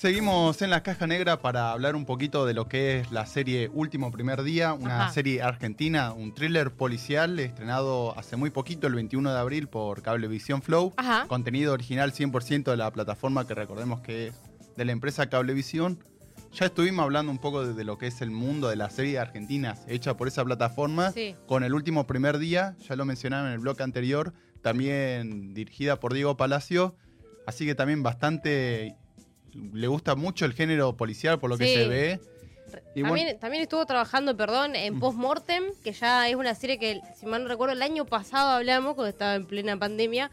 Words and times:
Seguimos 0.00 0.62
en 0.62 0.70
la 0.70 0.82
caja 0.82 1.06
negra 1.06 1.42
para 1.42 1.72
hablar 1.72 1.94
un 1.94 2.06
poquito 2.06 2.46
de 2.46 2.54
lo 2.54 2.68
que 2.68 3.00
es 3.00 3.12
la 3.12 3.26
serie 3.26 3.68
Último 3.74 4.10
Primer 4.10 4.42
Día, 4.42 4.72
una 4.72 5.04
Ajá. 5.04 5.12
serie 5.12 5.42
argentina, 5.42 6.14
un 6.14 6.32
thriller 6.32 6.70
policial 6.70 7.38
estrenado 7.38 8.18
hace 8.18 8.36
muy 8.36 8.48
poquito, 8.48 8.86
el 8.86 8.94
21 8.94 9.30
de 9.30 9.38
abril, 9.38 9.68
por 9.68 10.00
Cablevisión 10.00 10.62
Flow. 10.62 10.94
Ajá. 10.96 11.26
Contenido 11.28 11.74
original 11.74 12.14
100% 12.14 12.70
de 12.70 12.78
la 12.78 12.90
plataforma 12.90 13.46
que 13.46 13.54
recordemos 13.54 14.00
que 14.00 14.28
es 14.28 14.34
de 14.74 14.86
la 14.86 14.92
empresa 14.92 15.28
Cablevisión. 15.28 16.02
Ya 16.54 16.64
estuvimos 16.64 17.02
hablando 17.02 17.30
un 17.30 17.38
poco 17.38 17.66
de, 17.66 17.74
de 17.74 17.84
lo 17.84 17.98
que 17.98 18.06
es 18.06 18.22
el 18.22 18.30
mundo 18.30 18.70
de 18.70 18.76
las 18.76 18.94
series 18.94 19.18
argentinas 19.18 19.84
hecha 19.86 20.16
por 20.16 20.28
esa 20.28 20.42
plataforma. 20.46 21.12
Sí. 21.12 21.36
Con 21.46 21.62
el 21.62 21.74
último 21.74 22.06
primer 22.06 22.38
día, 22.38 22.74
ya 22.88 22.96
lo 22.96 23.04
mencionaron 23.04 23.48
en 23.48 23.52
el 23.52 23.58
bloque 23.58 23.82
anterior, 23.82 24.32
también 24.62 25.52
dirigida 25.52 26.00
por 26.00 26.14
Diego 26.14 26.38
Palacio. 26.38 26.96
Así 27.46 27.66
que 27.66 27.74
también 27.74 28.02
bastante. 28.02 28.96
Le 29.72 29.86
gusta 29.86 30.14
mucho 30.14 30.44
el 30.44 30.52
género 30.52 30.96
policial 30.96 31.38
por 31.38 31.50
lo 31.50 31.58
que 31.58 31.66
Sí. 31.66 31.74
se 31.74 31.88
ve. 31.88 32.20
Y 32.94 33.02
también, 33.02 33.08
bueno- 33.26 33.38
también 33.40 33.62
estuvo 33.64 33.84
trabajando, 33.84 34.36
perdón, 34.36 34.76
en 34.76 34.94
Mm. 34.96 35.00
Postmortem, 35.00 35.64
que 35.82 35.92
ya 35.92 36.28
es 36.28 36.36
una 36.36 36.54
serie 36.54 36.78
que, 36.78 37.00
si 37.18 37.26
mal 37.26 37.42
no 37.42 37.48
recuerdo, 37.48 37.72
el 37.74 37.82
año 37.82 38.04
pasado 38.06 38.50
hablamos, 38.50 38.94
cuando 38.94 39.08
estaba 39.10 39.34
en 39.34 39.44
plena 39.46 39.76
pandemia. 39.76 40.30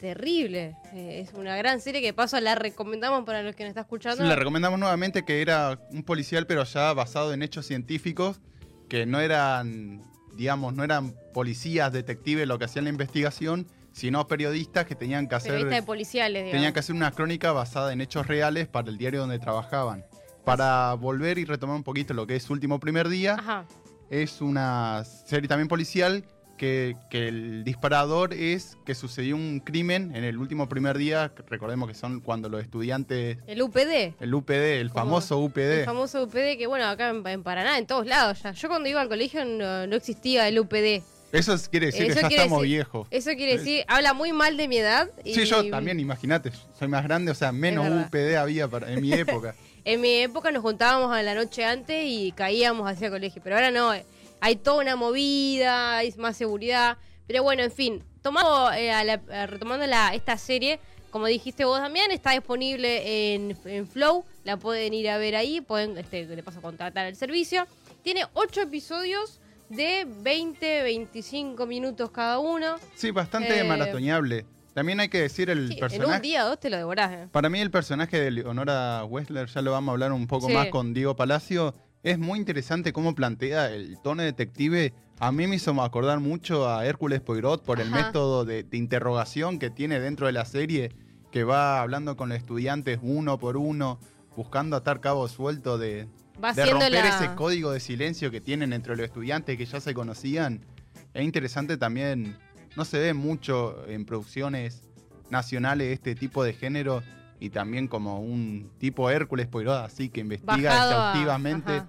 Terrible. 0.00 0.76
Eh, 0.94 1.24
es 1.26 1.34
una 1.34 1.56
gran 1.56 1.80
serie 1.80 2.00
que 2.00 2.08
de 2.08 2.12
paso 2.12 2.38
la 2.40 2.54
recomendamos 2.54 3.24
para 3.24 3.42
los 3.42 3.54
que 3.54 3.64
nos 3.64 3.70
están 3.70 3.82
escuchando. 3.84 4.24
Le 4.24 4.36
recomendamos 4.36 4.78
nuevamente 4.78 5.24
que 5.24 5.40
era 5.42 5.78
un 5.90 6.02
policial, 6.04 6.46
pero 6.46 6.64
ya 6.64 6.92
basado 6.92 7.32
en 7.32 7.42
hechos 7.42 7.66
científicos, 7.66 8.40
que 8.88 9.06
no 9.06 9.20
eran, 9.20 10.02
digamos, 10.36 10.74
no 10.74 10.84
eran 10.84 11.14
policías, 11.32 11.92
detectives 11.92 12.46
lo 12.46 12.58
que 12.58 12.66
hacían 12.66 12.84
la 12.84 12.90
investigación, 12.90 13.66
sino 13.94 14.26
periodistas 14.26 14.86
que 14.86 14.96
tenían 14.96 15.28
que 15.28 15.36
hacer, 15.36 15.64
de 15.64 15.82
policiales, 15.82 16.42
digamos. 16.42 16.52
tenían 16.52 16.72
que 16.72 16.80
hacer 16.80 16.94
una 16.96 17.12
crónica 17.12 17.52
basada 17.52 17.92
en 17.92 18.00
hechos 18.00 18.26
reales 18.26 18.66
para 18.66 18.90
el 18.90 18.98
diario 18.98 19.20
donde 19.20 19.38
trabajaban. 19.38 20.04
Para 20.44 20.92
volver 20.94 21.38
y 21.38 21.44
retomar 21.44 21.76
un 21.76 21.84
poquito 21.84 22.12
lo 22.12 22.26
que 22.26 22.36
es 22.36 22.50
último 22.50 22.80
primer 22.80 23.08
día, 23.08 23.36
Ajá. 23.38 23.64
es 24.10 24.40
una 24.40 25.04
serie 25.04 25.48
también 25.48 25.68
policial 25.68 26.24
que, 26.58 26.96
que 27.08 27.28
el 27.28 27.64
disparador 27.64 28.34
es 28.34 28.76
que 28.84 28.94
sucedió 28.94 29.36
un 29.36 29.60
crimen 29.60 30.14
en 30.14 30.24
el 30.24 30.38
último 30.38 30.68
primer 30.68 30.98
día, 30.98 31.32
recordemos 31.48 31.88
que 31.88 31.94
son 31.94 32.20
cuando 32.20 32.48
los 32.48 32.62
estudiantes, 32.62 33.38
El 33.46 33.62
UPD. 33.62 34.14
el 34.20 34.34
UPD, 34.34 34.80
el 34.80 34.90
famoso 34.90 35.38
UPD. 35.38 35.58
El 35.80 35.84
famoso 35.84 36.24
UPD 36.24 36.58
que, 36.58 36.66
bueno, 36.66 36.86
acá 36.86 37.10
en, 37.10 37.26
en 37.26 37.42
Paraná, 37.44 37.78
en 37.78 37.86
todos 37.86 38.06
lados 38.06 38.42
ya. 38.42 38.52
Yo 38.52 38.68
cuando 38.68 38.88
iba 38.88 39.00
al 39.00 39.08
colegio 39.08 39.44
no, 39.44 39.86
no 39.86 39.96
existía 39.96 40.46
el 40.48 40.58
UPD. 40.58 41.02
Eso 41.34 41.54
es- 41.54 41.68
quiere 41.68 41.86
decir 41.86 42.02
Eso 42.04 42.14
que 42.14 42.20
ya 42.22 42.28
estamos 42.28 42.60
decir- 42.62 42.74
viejos. 42.76 43.06
Eso 43.10 43.30
quiere 43.36 43.58
decir, 43.58 43.84
habla 43.88 44.12
muy 44.14 44.32
mal 44.32 44.56
de 44.56 44.68
mi 44.68 44.78
edad. 44.78 45.08
Y 45.24 45.34
Sí, 45.34 45.44
yo 45.44 45.68
también, 45.70 46.00
imagínate, 46.00 46.52
soy 46.78 46.88
más 46.88 47.04
grande, 47.04 47.30
o 47.30 47.34
sea, 47.34 47.52
menos. 47.52 47.86
UPD 48.06 48.36
había 48.36 48.68
para- 48.68 48.90
en 48.92 49.00
mi 49.02 49.12
época. 49.48 49.54
En 49.84 50.00
mi 50.00 50.14
época 50.22 50.50
nos 50.50 50.62
juntábamos 50.62 51.12
a 51.14 51.22
la 51.22 51.34
noche 51.34 51.64
antes 51.64 52.04
y 52.08 52.32
caíamos 52.32 52.90
hacia 52.90 53.06
el 53.08 53.12
colegio, 53.12 53.42
pero 53.44 53.56
ahora 53.56 53.70
no, 53.70 53.92
eh, 53.92 54.04
hay 54.40 54.56
toda 54.56 54.80
una 54.82 54.96
movida, 54.96 55.98
hay 55.98 56.12
más 56.16 56.36
seguridad, 56.36 56.96
pero 57.26 57.42
bueno, 57.42 57.62
en 57.62 57.70
fin, 57.72 58.02
tomando, 58.22 58.72
eh, 58.72 58.90
a 58.90 59.04
la- 59.04 59.20
a- 59.30 59.46
retomando 59.46 59.86
la, 59.86 60.14
esta 60.14 60.38
serie, 60.38 60.78
como 61.10 61.26
dijiste 61.26 61.64
vos 61.64 61.80
también, 61.80 62.10
está 62.10 62.30
disponible 62.32 63.34
en, 63.34 63.56
en 63.66 63.86
Flow, 63.86 64.24
la 64.44 64.56
pueden 64.56 64.94
ir 64.94 65.08
a 65.10 65.18
ver 65.18 65.36
ahí, 65.36 65.60
pueden, 65.60 65.96
este, 65.98 66.24
le 66.26 66.42
paso 66.42 66.58
a 66.60 66.62
contratar 66.62 67.06
el 67.06 67.16
servicio. 67.16 67.66
Tiene 68.02 68.24
ocho 68.34 68.62
episodios 68.62 69.38
de 69.68 70.06
20, 70.22 70.82
25 70.82 71.66
minutos 71.66 72.10
cada 72.10 72.38
uno. 72.38 72.76
Sí, 72.94 73.10
bastante 73.10 73.60
Eh, 73.60 73.64
maratoneable. 73.64 74.46
También 74.74 74.98
hay 75.00 75.08
que 75.08 75.20
decir 75.20 75.50
el 75.50 75.68
Sí, 75.68 75.74
en 75.74 75.80
personaje. 75.80 76.16
un 76.16 76.22
día 76.22 76.44
o 76.44 76.48
dos 76.48 76.60
te 76.60 76.68
lo 76.70 76.76
devorás. 76.76 77.12
eh. 77.12 77.28
Para 77.30 77.48
mí 77.48 77.60
el 77.60 77.70
personaje 77.70 78.18
de 78.20 78.30
Leonora 78.32 79.04
Wessler, 79.04 79.46
ya 79.48 79.62
lo 79.62 79.70
vamos 79.72 79.90
a 79.90 79.92
hablar 79.92 80.12
un 80.12 80.26
poco 80.26 80.48
Sí. 80.48 80.52
más 80.54 80.66
con 80.68 80.94
Diego 80.94 81.14
Palacio, 81.14 81.74
es 82.02 82.18
muy 82.18 82.38
interesante 82.38 82.92
cómo 82.92 83.14
plantea 83.14 83.70
el 83.70 83.98
tono 84.02 84.22
detective. 84.22 84.92
A 85.20 85.30
mí 85.30 85.46
me 85.46 85.56
hizo 85.56 85.80
acordar 85.80 86.18
mucho 86.18 86.68
a 86.68 86.84
Hércules 86.86 87.20
Poirot 87.20 87.62
por 87.64 87.80
el 87.80 87.90
método 87.90 88.44
de, 88.44 88.64
de 88.64 88.76
interrogación 88.76 89.58
que 89.60 89.70
tiene 89.70 90.00
dentro 90.00 90.26
de 90.26 90.32
la 90.32 90.44
serie, 90.44 90.90
que 91.30 91.44
va 91.44 91.80
hablando 91.80 92.16
con 92.16 92.28
los 92.28 92.36
estudiantes 92.38 92.98
uno 93.00 93.38
por 93.38 93.56
uno, 93.56 94.00
buscando 94.36 94.76
atar 94.76 95.00
cabos 95.00 95.30
sueltos 95.30 95.78
de, 95.78 96.08
Va 96.42 96.52
de 96.52 96.66
romper 96.66 96.92
la... 96.92 97.08
ese 97.08 97.34
código 97.34 97.70
de 97.70 97.80
silencio 97.80 98.30
que 98.30 98.40
tienen 98.40 98.72
entre 98.72 98.96
los 98.96 99.04
estudiantes 99.04 99.56
que 99.56 99.66
ya 99.66 99.80
se 99.80 99.94
conocían. 99.94 100.64
Es 101.12 101.22
interesante 101.24 101.76
también, 101.76 102.36
no 102.76 102.84
se 102.84 102.98
ve 102.98 103.14
mucho 103.14 103.84
en 103.88 104.04
producciones 104.04 104.82
nacionales 105.30 105.92
este 105.92 106.14
tipo 106.14 106.42
de 106.44 106.52
género 106.52 107.02
y 107.40 107.50
también 107.50 107.88
como 107.88 108.20
un 108.20 108.70
tipo 108.78 109.10
Hércules 109.10 109.46
Poirot 109.46 109.84
así 109.84 110.08
que 110.08 110.20
investiga 110.20 110.70
Bajado 110.70 110.90
exhaustivamente 110.92 111.82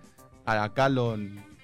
a, 0.45 0.63
acá 0.63 0.89
lo 0.89 1.17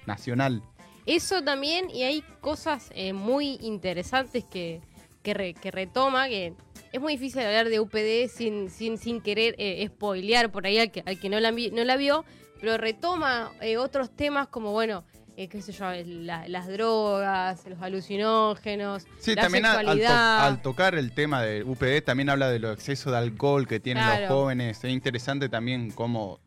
nacional. 0.06 0.62
Eso 1.06 1.42
también, 1.42 1.90
y 1.90 2.04
hay 2.04 2.22
cosas 2.40 2.90
eh, 2.94 3.12
muy 3.12 3.58
interesantes 3.60 4.44
que, 4.44 4.80
que, 5.22 5.34
re- 5.34 5.54
que 5.54 5.70
retoma, 5.70 6.28
que 6.28 6.54
es 6.92 7.00
muy 7.00 7.14
difícil 7.14 7.42
hablar 7.42 7.68
de 7.68 7.80
UPD 7.80 8.28
sin, 8.30 8.70
sin, 8.70 8.98
sin 8.98 9.20
querer 9.20 9.54
eh, 9.58 9.86
spoilear 9.88 10.50
por 10.52 10.66
ahí 10.66 10.78
al 10.78 10.90
que, 10.90 11.02
al 11.06 11.18
que 11.18 11.28
no, 11.28 11.40
la, 11.40 11.50
no 11.50 11.84
la 11.84 11.96
vio, 11.96 12.24
pero 12.60 12.76
retoma 12.76 13.52
eh, 13.60 13.76
otros 13.78 14.10
temas 14.14 14.48
como, 14.48 14.72
bueno, 14.72 15.04
eh, 15.36 15.48
qué 15.48 15.62
sé 15.62 15.72
yo, 15.72 15.86
la- 16.04 16.46
las 16.48 16.68
drogas, 16.68 17.64
los 17.66 17.80
alucinógenos, 17.80 19.04
Sí, 19.18 19.34
la 19.34 19.42
también 19.42 19.64
al, 19.66 19.76
al 19.78 19.84
to- 19.86 19.92
sexualidad. 19.92 20.46
al 20.46 20.62
tocar 20.62 20.94
el 20.94 21.12
tema 21.12 21.42
de 21.42 21.62
UPD 21.64 22.02
también 22.04 22.28
habla 22.28 22.50
de 22.50 22.58
los 22.58 22.74
excesos 22.74 23.12
de 23.12 23.18
alcohol 23.18 23.66
que 23.66 23.80
tienen 23.80 24.04
los 24.06 24.28
jóvenes. 24.28 24.84
Es 24.84 24.90
interesante 24.90 25.48
también 25.48 25.90
cómo 25.90 26.40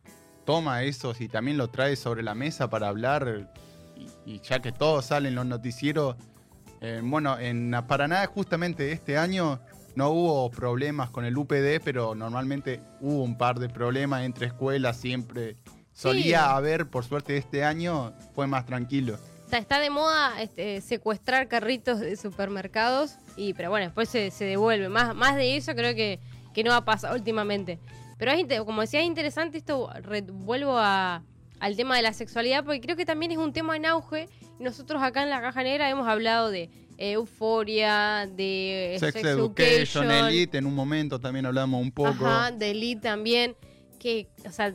toma 0.45 0.83
esos 0.83 1.19
y 1.21 1.27
también 1.27 1.57
lo 1.57 1.69
trae 1.69 1.95
sobre 1.95 2.21
la 2.21 2.35
mesa 2.35 2.69
para 2.69 2.87
hablar. 2.87 3.49
Y, 4.25 4.33
y 4.35 4.39
ya 4.41 4.59
que 4.61 4.71
todos 4.71 5.05
salen 5.05 5.33
los 5.33 5.45
noticieros, 5.47 6.15
eh, 6.81 7.01
bueno, 7.03 7.39
en 7.39 7.73
Paraná 7.87 8.25
justamente 8.27 8.91
este 8.91 9.17
año 9.17 9.59
no 9.95 10.09
hubo 10.09 10.49
problemas 10.51 11.09
con 11.09 11.25
el 11.25 11.37
UPD, 11.37 11.81
pero 11.83 12.15
normalmente 12.15 12.81
hubo 13.01 13.23
un 13.23 13.37
par 13.37 13.59
de 13.59 13.69
problemas 13.69 14.23
entre 14.23 14.47
escuelas 14.47 14.97
siempre. 14.97 15.57
Solía 15.93 16.55
haber, 16.55 16.89
por 16.89 17.05
suerte 17.05 17.37
este 17.37 17.63
año 17.63 18.13
fue 18.33 18.47
más 18.47 18.65
tranquilo. 18.65 19.17
Está, 19.45 19.57
está 19.59 19.79
de 19.79 19.89
moda 19.89 20.41
este, 20.41 20.81
secuestrar 20.81 21.47
carritos 21.47 21.99
de 21.99 22.17
supermercados, 22.17 23.15
y 23.37 23.53
pero 23.53 23.69
bueno, 23.69 23.85
después 23.85 24.09
se, 24.09 24.31
se 24.31 24.43
devuelve. 24.45 24.89
Más, 24.89 25.15
más 25.15 25.35
de 25.35 25.55
eso 25.55 25.73
creo 25.75 25.95
que, 25.95 26.19
que 26.53 26.63
no 26.63 26.73
ha 26.73 26.83
pasado 26.83 27.15
últimamente. 27.15 27.79
Pero 28.17 28.31
es, 28.31 28.45
como 28.63 28.81
decía, 28.81 29.01
es 29.01 29.05
interesante 29.05 29.57
esto, 29.57 29.89
re- 30.01 30.21
vuelvo 30.21 30.77
a, 30.77 31.21
al 31.59 31.75
tema 31.77 31.95
de 31.95 32.01
la 32.01 32.11
sexualidad, 32.13 32.63
porque 32.65 32.81
creo 32.81 32.95
que 32.95 33.05
también 33.05 33.31
es 33.31 33.37
un 33.37 33.53
tema 33.53 33.75
en 33.77 33.85
auge. 33.85 34.27
Nosotros 34.59 35.01
acá 35.01 35.23
en 35.23 35.29
la 35.29 35.41
Caja 35.41 35.63
Negra 35.63 35.89
hemos 35.89 36.07
hablado 36.07 36.49
de 36.49 36.69
eh, 36.97 37.11
euforia, 37.11 38.27
de 38.31 38.95
Sex, 38.99 39.15
Education, 39.15 40.09
Elite, 40.09 40.57
en 40.57 40.65
un 40.65 40.75
momento 40.75 41.19
también 41.19 41.45
hablamos 41.45 41.81
un 41.81 41.91
poco. 41.91 42.25
Ajá, 42.25 42.51
de 42.51 42.71
Elite 42.71 43.01
también, 43.01 43.55
que, 43.99 44.29
o 44.45 44.51
sea, 44.51 44.73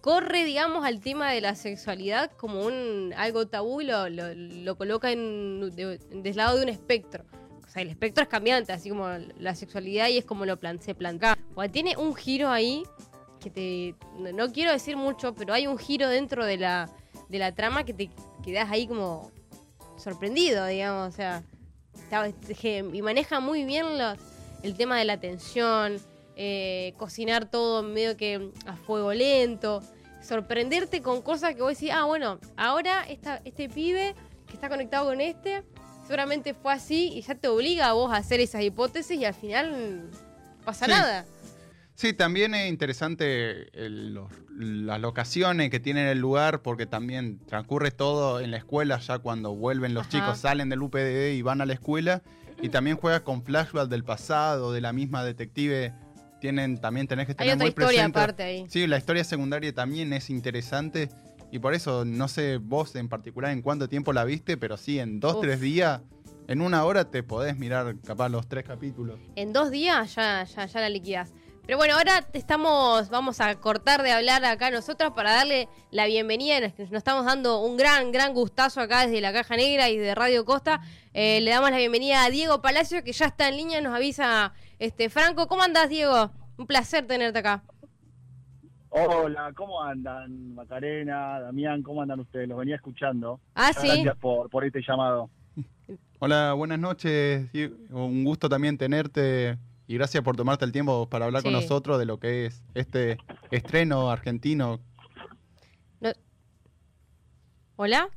corre, 0.00 0.44
digamos, 0.44 0.84
al 0.84 1.00
tema 1.00 1.30
de 1.32 1.40
la 1.40 1.54
sexualidad 1.54 2.30
como 2.32 2.66
un 2.66 3.14
algo 3.16 3.46
tabú 3.46 3.80
y 3.80 3.86
lo, 3.86 4.08
lo, 4.10 4.34
lo 4.34 4.76
coloca 4.76 5.10
en 5.10 5.70
de, 5.74 5.98
del 5.98 6.36
lado 6.36 6.58
de 6.58 6.64
un 6.64 6.68
espectro. 6.68 7.24
O 7.66 7.72
sea, 7.72 7.82
el 7.82 7.88
espectro 7.88 8.22
es 8.22 8.28
cambiante, 8.28 8.72
así 8.72 8.90
como 8.90 9.08
la 9.38 9.54
sexualidad 9.54 10.08
y 10.08 10.18
es 10.18 10.24
como 10.24 10.44
lo 10.44 10.58
plan, 10.58 10.82
se 10.82 10.94
plantea. 10.94 11.38
O 11.54 11.62
sea, 11.62 11.70
tiene 11.70 11.96
un 11.96 12.14
giro 12.14 12.50
ahí 12.50 12.82
que 13.40 13.48
te... 13.48 13.94
No, 14.18 14.32
no 14.32 14.52
quiero 14.52 14.72
decir 14.72 14.96
mucho, 14.96 15.34
pero 15.34 15.54
hay 15.54 15.66
un 15.66 15.78
giro 15.78 16.08
dentro 16.08 16.44
de 16.44 16.58
la, 16.58 16.90
de 17.30 17.38
la 17.38 17.54
trama 17.54 17.84
que 17.84 17.94
te 17.94 18.10
quedas 18.42 18.70
ahí 18.70 18.86
como 18.86 19.30
sorprendido, 19.96 20.66
digamos, 20.66 21.08
o 21.08 21.16
sea... 21.16 21.42
y 22.92 23.02
maneja 23.02 23.40
muy 23.40 23.64
bien 23.64 23.98
los, 23.98 24.18
el 24.62 24.74
tema 24.76 24.98
de 24.98 25.04
la 25.04 25.18
tensión, 25.20 25.98
eh, 26.36 26.94
cocinar 26.96 27.50
todo 27.50 27.82
medio 27.82 28.16
que 28.16 28.50
a 28.66 28.74
fuego 28.76 29.12
lento, 29.12 29.82
sorprenderte 30.22 31.02
con 31.02 31.22
cosas 31.22 31.54
que 31.54 31.62
vos 31.62 31.74
decís, 31.74 31.90
ah, 31.94 32.04
bueno, 32.04 32.38
ahora 32.56 33.04
esta, 33.08 33.40
este 33.44 33.68
pibe 33.68 34.14
que 34.46 34.54
está 34.54 34.68
conectado 34.68 35.06
con 35.06 35.20
este, 35.20 35.62
seguramente 36.02 36.54
fue 36.54 36.72
así 36.72 37.12
y 37.14 37.22
ya 37.22 37.34
te 37.34 37.48
obliga 37.48 37.88
a 37.88 37.92
vos 37.92 38.12
a 38.12 38.16
hacer 38.16 38.40
esas 38.40 38.62
hipótesis 38.62 39.18
y 39.18 39.24
al 39.24 39.34
final 39.34 40.10
pasa 40.64 40.86
Sí. 40.86 40.90
nada. 40.90 41.24
Sí, 42.00 42.14
también 42.14 42.54
es 42.54 42.70
interesante 42.70 43.68
el- 43.78 44.14
los- 44.14 44.32
las 44.56 44.98
locaciones 45.02 45.68
que 45.68 45.80
tiene 45.80 46.10
el 46.10 46.18
lugar 46.18 46.62
porque 46.62 46.86
también 46.86 47.40
transcurre 47.46 47.90
todo 47.90 48.40
en 48.40 48.50
la 48.50 48.56
escuela 48.56 48.98
ya 49.00 49.18
cuando 49.18 49.54
vuelven 49.54 49.92
los 49.92 50.06
Ajá. 50.06 50.10
chicos, 50.10 50.38
salen 50.38 50.70
del 50.70 50.80
UPD 50.80 51.34
y 51.34 51.42
van 51.42 51.60
a 51.60 51.66
la 51.66 51.74
escuela 51.74 52.22
y 52.62 52.70
también 52.70 52.96
juega 52.96 53.20
con 53.22 53.42
flashbacks 53.42 53.90
del 53.90 54.02
pasado, 54.02 54.72
de 54.72 54.80
la 54.80 54.94
misma 54.94 55.22
detective. 55.26 55.92
Tienen, 56.40 56.80
también 56.80 57.06
tenés 57.06 57.26
que 57.26 57.32
Hay 57.32 57.36
tener 57.36 57.54
otra 57.56 57.64
muy 57.64 57.68
historia 57.68 57.88
presente. 57.98 58.18
aparte 58.18 58.42
ahí. 58.44 58.64
Sí, 58.70 58.86
la 58.86 58.96
historia 58.96 59.22
secundaria 59.22 59.74
también 59.74 60.14
es 60.14 60.30
interesante 60.30 61.10
y 61.52 61.58
por 61.58 61.74
eso 61.74 62.06
no 62.06 62.28
sé 62.28 62.56
vos 62.56 62.96
en 62.96 63.10
particular 63.10 63.50
en 63.50 63.60
cuánto 63.60 63.90
tiempo 63.90 64.14
la 64.14 64.24
viste, 64.24 64.56
pero 64.56 64.78
sí 64.78 64.98
en 64.98 65.20
dos, 65.20 65.34
Uf. 65.34 65.42
tres 65.42 65.60
días, 65.60 66.00
en 66.48 66.62
una 66.62 66.82
hora 66.86 67.10
te 67.10 67.22
podés 67.22 67.58
mirar 67.58 67.94
capaz 68.06 68.30
los 68.30 68.48
tres 68.48 68.64
capítulos. 68.64 69.20
En 69.36 69.52
dos 69.52 69.70
días 69.70 70.14
ya, 70.14 70.44
ya, 70.44 70.64
ya 70.64 70.80
la 70.80 70.88
liquidás. 70.88 71.34
Pero 71.66 71.78
bueno, 71.78 71.94
ahora 71.94 72.26
estamos, 72.32 73.10
vamos 73.10 73.40
a 73.40 73.54
cortar 73.60 74.02
de 74.02 74.10
hablar 74.10 74.44
acá 74.44 74.70
nosotros 74.70 75.12
para 75.12 75.32
darle 75.32 75.68
la 75.90 76.06
bienvenida. 76.06 76.60
Nos, 76.60 76.78
nos 76.78 76.92
estamos 76.92 77.24
dando 77.24 77.60
un 77.60 77.76
gran, 77.76 78.10
gran 78.10 78.34
gustazo 78.34 78.80
acá 78.80 79.06
desde 79.06 79.20
la 79.20 79.32
Caja 79.32 79.56
Negra 79.56 79.88
y 79.88 79.96
de 79.96 80.14
Radio 80.14 80.44
Costa. 80.44 80.80
Eh, 81.14 81.40
le 81.40 81.50
damos 81.50 81.70
la 81.70 81.76
bienvenida 81.76 82.24
a 82.24 82.30
Diego 82.30 82.60
Palacio, 82.60 83.04
que 83.04 83.12
ya 83.12 83.26
está 83.26 83.48
en 83.48 83.56
línea, 83.56 83.80
nos 83.80 83.94
avisa 83.94 84.52
este 84.78 85.10
Franco. 85.10 85.46
¿Cómo 85.46 85.62
andás, 85.62 85.88
Diego? 85.88 86.32
Un 86.56 86.66
placer 86.66 87.06
tenerte 87.06 87.38
acá. 87.38 87.62
Hola, 88.88 89.52
¿cómo 89.54 89.80
andan? 89.80 90.54
Macarena, 90.54 91.40
Damián, 91.40 91.82
¿cómo 91.82 92.02
andan 92.02 92.18
ustedes? 92.18 92.48
Los 92.48 92.58
venía 92.58 92.74
escuchando. 92.74 93.38
Ah, 93.54 93.72
sí. 93.72 93.86
Gracias 93.86 94.16
por, 94.16 94.50
por 94.50 94.64
este 94.64 94.80
llamado. 94.86 95.30
Hola, 96.18 96.54
buenas 96.54 96.80
noches. 96.80 97.48
Un 97.90 98.24
gusto 98.24 98.48
también 98.48 98.76
tenerte 98.76 99.56
y 99.90 99.94
gracias 99.94 100.22
por 100.22 100.36
tomarte 100.36 100.64
el 100.64 100.70
tiempo 100.70 101.08
para 101.08 101.24
hablar 101.24 101.42
con 101.42 101.52
nosotros 101.52 101.98
de 101.98 102.04
lo 102.04 102.20
que 102.20 102.46
es 102.46 102.62
este 102.74 103.18
estreno 103.50 104.08
argentino. 104.08 104.78
No- 106.00 106.12
¿Hola? 107.74 108.08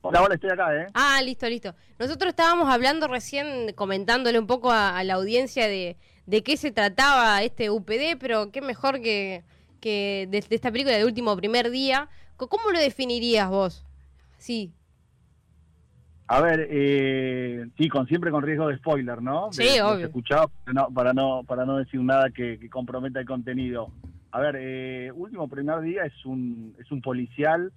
Hola, 0.00 0.22
hola, 0.22 0.34
estoy 0.36 0.48
acá, 0.48 0.74
¿eh? 0.74 0.86
Ah, 0.94 1.20
listo, 1.22 1.46
listo. 1.50 1.74
Nosotros 1.98 2.30
estábamos 2.30 2.70
hablando 2.70 3.08
recién, 3.08 3.74
comentándole 3.74 4.38
un 4.38 4.46
poco 4.46 4.70
a, 4.70 4.96
a 4.96 5.04
la 5.04 5.14
audiencia 5.14 5.68
de, 5.68 5.98
de 6.24 6.42
qué 6.42 6.56
se 6.56 6.70
trataba 6.72 7.42
este 7.42 7.68
UPD, 7.68 8.16
pero 8.18 8.50
qué 8.50 8.62
mejor 8.62 9.02
que, 9.02 9.44
que 9.80 10.28
de, 10.30 10.40
de 10.40 10.56
esta 10.56 10.72
película 10.72 10.96
de 10.96 11.04
último 11.04 11.36
primer 11.36 11.70
día. 11.70 12.08
¿Cómo 12.38 12.70
lo 12.72 12.78
definirías 12.78 13.50
vos? 13.50 13.84
Sí, 14.38 14.72
A 16.32 16.40
ver, 16.40 16.68
eh, 16.70 17.66
sí, 17.76 17.88
con 17.88 18.06
siempre 18.06 18.30
con 18.30 18.44
riesgo 18.44 18.68
de 18.68 18.76
spoiler, 18.76 19.20
¿no? 19.20 19.52
Sí, 19.52 19.64
De- 19.64 19.70
de 19.72 19.82
obvio. 19.82 20.06
escuchado, 20.06 20.48
para 20.64 20.72
no, 20.72 20.94
para 20.94 21.12
no, 21.12 21.42
para 21.42 21.64
no 21.66 21.76
decir 21.78 22.00
nada 22.00 22.30
que, 22.30 22.56
que 22.60 22.70
comprometa 22.70 23.18
el 23.18 23.26
contenido. 23.26 23.90
A 24.30 24.38
ver, 24.38 24.54
eh, 24.60 25.10
último 25.12 25.48
primer 25.48 25.80
día 25.80 26.04
es 26.04 26.24
un, 26.24 26.76
es 26.78 26.88
un 26.92 27.02
policial, 27.02 27.72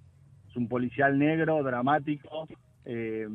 es 0.48 0.56
un 0.56 0.68
policial 0.68 1.18
negro, 1.18 1.64
dramático, 1.64 2.46
eh, 2.84 3.26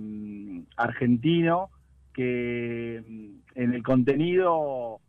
argentino, 0.77 1.69
que 2.13 3.03
mm, 3.05 3.29
en 3.55 3.73
el 3.73 3.83
contenido 3.83 5.01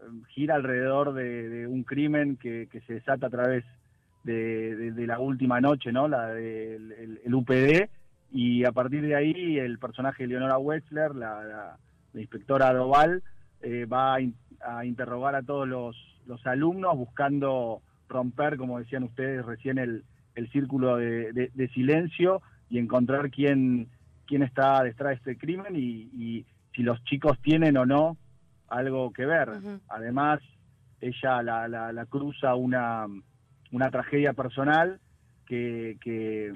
eh, 0.00 0.04
gira 0.28 0.54
alrededor 0.54 1.14
de, 1.14 1.48
de 1.48 1.66
un 1.66 1.82
crimen 1.82 2.36
que, 2.36 2.68
que 2.70 2.80
se 2.82 2.94
desata 2.94 3.26
a 3.26 3.30
través 3.30 3.64
de, 4.22 4.76
de- 4.76 4.92
de 4.92 5.06
la 5.08 5.18
última 5.18 5.60
noche, 5.60 5.90
¿no? 5.90 6.06
La 6.06 6.28
del 6.28 6.92
el- 6.92 7.20
el 7.24 7.34
UPD, 7.34 7.90
y 8.32 8.64
a 8.64 8.72
partir 8.72 9.02
de 9.02 9.14
ahí 9.14 9.58
el 9.58 9.78
personaje 9.78 10.22
de 10.24 10.28
Leonora 10.30 10.58
Wexler, 10.58 11.14
la, 11.14 11.44
la- 11.44 11.76
la 12.14 12.20
inspectora 12.20 12.72
Doval, 12.72 13.22
eh, 13.60 13.84
va 13.86 14.14
a, 14.14 14.20
in- 14.20 14.34
a 14.60 14.84
interrogar 14.84 15.34
a 15.34 15.42
todos 15.42 15.66
los, 15.68 15.96
los 16.26 16.44
alumnos 16.46 16.96
buscando 16.96 17.80
romper, 18.08 18.56
como 18.56 18.78
decían 18.78 19.02
ustedes 19.04 19.44
recién, 19.44 19.78
el, 19.78 20.04
el 20.34 20.50
círculo 20.50 20.96
de, 20.96 21.32
de- 21.32 21.50
de 21.54 21.68
silencio 21.68 22.42
y 22.70 22.78
encontrar 22.78 23.30
quién, 23.30 23.88
quién 24.26 24.42
está 24.42 24.82
detrás 24.82 25.10
de 25.10 25.32
este 25.32 25.36
crimen 25.38 25.76
y, 25.76 26.10
y 26.14 26.46
si 26.74 26.82
los 26.82 27.02
chicos 27.04 27.38
tienen 27.42 27.76
o 27.76 27.86
no 27.86 28.16
algo 28.68 29.12
que 29.12 29.26
ver. 29.26 29.48
Además, 29.88 30.40
ella 31.00 31.42
la, 31.42 31.68
la- 31.68 31.92
la 31.92 32.06
cruza 32.06 32.54
una, 32.54 33.06
una 33.70 33.90
tragedia 33.90 34.32
personal 34.32 35.00
que, 35.46 35.96
que, 36.00 36.52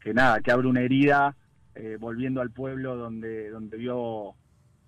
que 0.00 0.14
nada, 0.14 0.40
que 0.40 0.50
abre 0.52 0.68
una 0.68 0.80
herida 0.82 1.36
eh, 1.74 1.96
volviendo 2.00 2.40
al 2.40 2.50
pueblo 2.50 2.96
donde, 2.96 3.50
donde 3.50 3.76
vio 3.76 4.34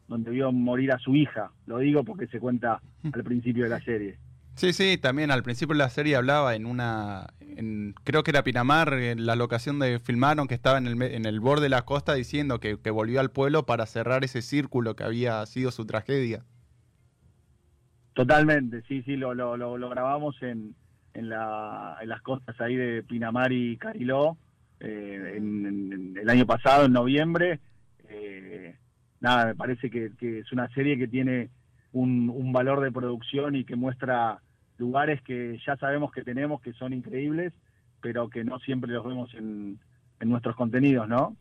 donde 0.06 0.30
vio 0.30 0.52
morir 0.52 0.92
a 0.92 0.98
su 0.98 1.14
hija. 1.14 1.52
Lo 1.66 1.78
digo 1.78 2.02
porque 2.02 2.26
se 2.28 2.40
cuenta 2.40 2.80
al 3.12 3.24
principio 3.24 3.64
de 3.64 3.70
la 3.70 3.80
serie. 3.80 4.18
Sí, 4.56 4.72
sí, 4.72 4.98
también 4.98 5.30
al 5.30 5.42
principio 5.42 5.74
de 5.74 5.78
la 5.78 5.88
serie 5.90 6.16
hablaba 6.16 6.56
en 6.56 6.66
una, 6.66 7.28
en- 7.40 7.94
creo 8.04 8.24
que 8.24 8.32
era 8.32 8.42
Pinamar, 8.42 8.92
en 8.94 9.24
la 9.24 9.36
locación 9.36 9.78
de 9.78 10.00
filmaron 10.00 10.48
que 10.48 10.54
estaba 10.54 10.78
en 10.78 10.86
el, 10.88 11.00
en 11.02 11.26
el 11.26 11.40
borde 11.40 11.64
de 11.64 11.68
la 11.68 11.82
costa 11.84 12.14
diciendo 12.14 12.58
que, 12.58 12.80
que 12.80 12.90
volvió 12.90 13.20
al 13.20 13.30
pueblo 13.30 13.66
para 13.66 13.86
cerrar 13.86 14.24
ese 14.24 14.42
círculo 14.42 14.96
que 14.96 15.04
había 15.04 15.44
sido 15.46 15.70
su 15.70 15.86
tragedia. 15.86 16.44
Totalmente, 18.14 18.82
sí, 18.88 19.02
sí, 19.02 19.16
lo, 19.16 19.32
lo, 19.34 19.56
lo, 19.56 19.78
lo 19.78 19.88
grabamos 19.90 20.36
en, 20.42 20.74
en, 21.18 21.28
la, 21.28 21.98
en 22.00 22.08
las 22.08 22.22
costas 22.22 22.58
ahí 22.60 22.76
de 22.76 23.02
Pinamar 23.02 23.52
y 23.52 23.76
Cariló 23.76 24.36
eh, 24.80 25.34
en, 25.36 26.16
el 26.20 26.30
año 26.30 26.46
pasado, 26.46 26.86
en 26.86 26.92
noviembre. 26.92 27.58
Eh, 28.08 28.76
nada, 29.20 29.46
me 29.46 29.54
parece 29.56 29.90
que, 29.90 30.12
es 30.20 30.52
una 30.52 30.68
serie 30.70 30.96
que 30.96 31.08
tiene 31.08 31.50
un, 31.92 32.52
valor 32.52 32.80
de 32.80 32.92
producción 32.92 33.56
y 33.56 33.64
que 33.64 33.76
muestra 33.76 34.40
lugares 34.78 35.20
que 35.22 35.58
ya 35.66 35.76
sabemos 35.76 36.12
que 36.12 36.22
tenemos, 36.22 36.60
que 36.60 36.72
son 36.74 36.92
increíbles, 36.92 37.52
pero 38.00 38.28
que 38.30 38.44
no 38.44 38.60
siempre 38.60 38.92
los 38.92 39.04
vemos 39.04 39.34
en, 39.34 39.78
en 40.20 40.28
nuestros 40.28 40.54
contenidos, 40.54 41.08
¿no? 41.08 41.36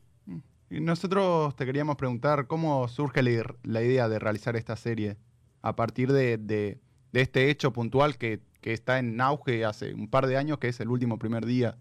Y 0.70 0.82
nosotros 0.82 1.56
te 1.56 1.66
queríamos 1.66 1.96
preguntar 1.96 2.48
cómo 2.48 2.88
surge 2.88 3.22
la, 3.24 3.56
la 3.64 3.82
idea 3.84 4.10
de 4.10 4.20
realizar 4.20 4.56
esta 4.56 4.76
serie 4.76 5.16
a 5.62 5.76
partir 5.76 6.12
de- 6.12 6.38
de 6.38 7.22
este 7.22 7.50
hecho 7.50 7.72
puntual 7.72 8.18
que, 8.18 8.42
que 8.68 8.74
está 8.74 9.00
en 9.00 9.22
auge 9.22 9.64
hace 9.64 9.94
un 9.94 10.10
par 10.10 10.28
de 10.28 10.36
años, 10.36 10.58
que 10.58 10.68
es 10.68 10.78
el 10.82 10.90
último 10.90 11.18
primer 11.18 11.46
día. 11.46 11.78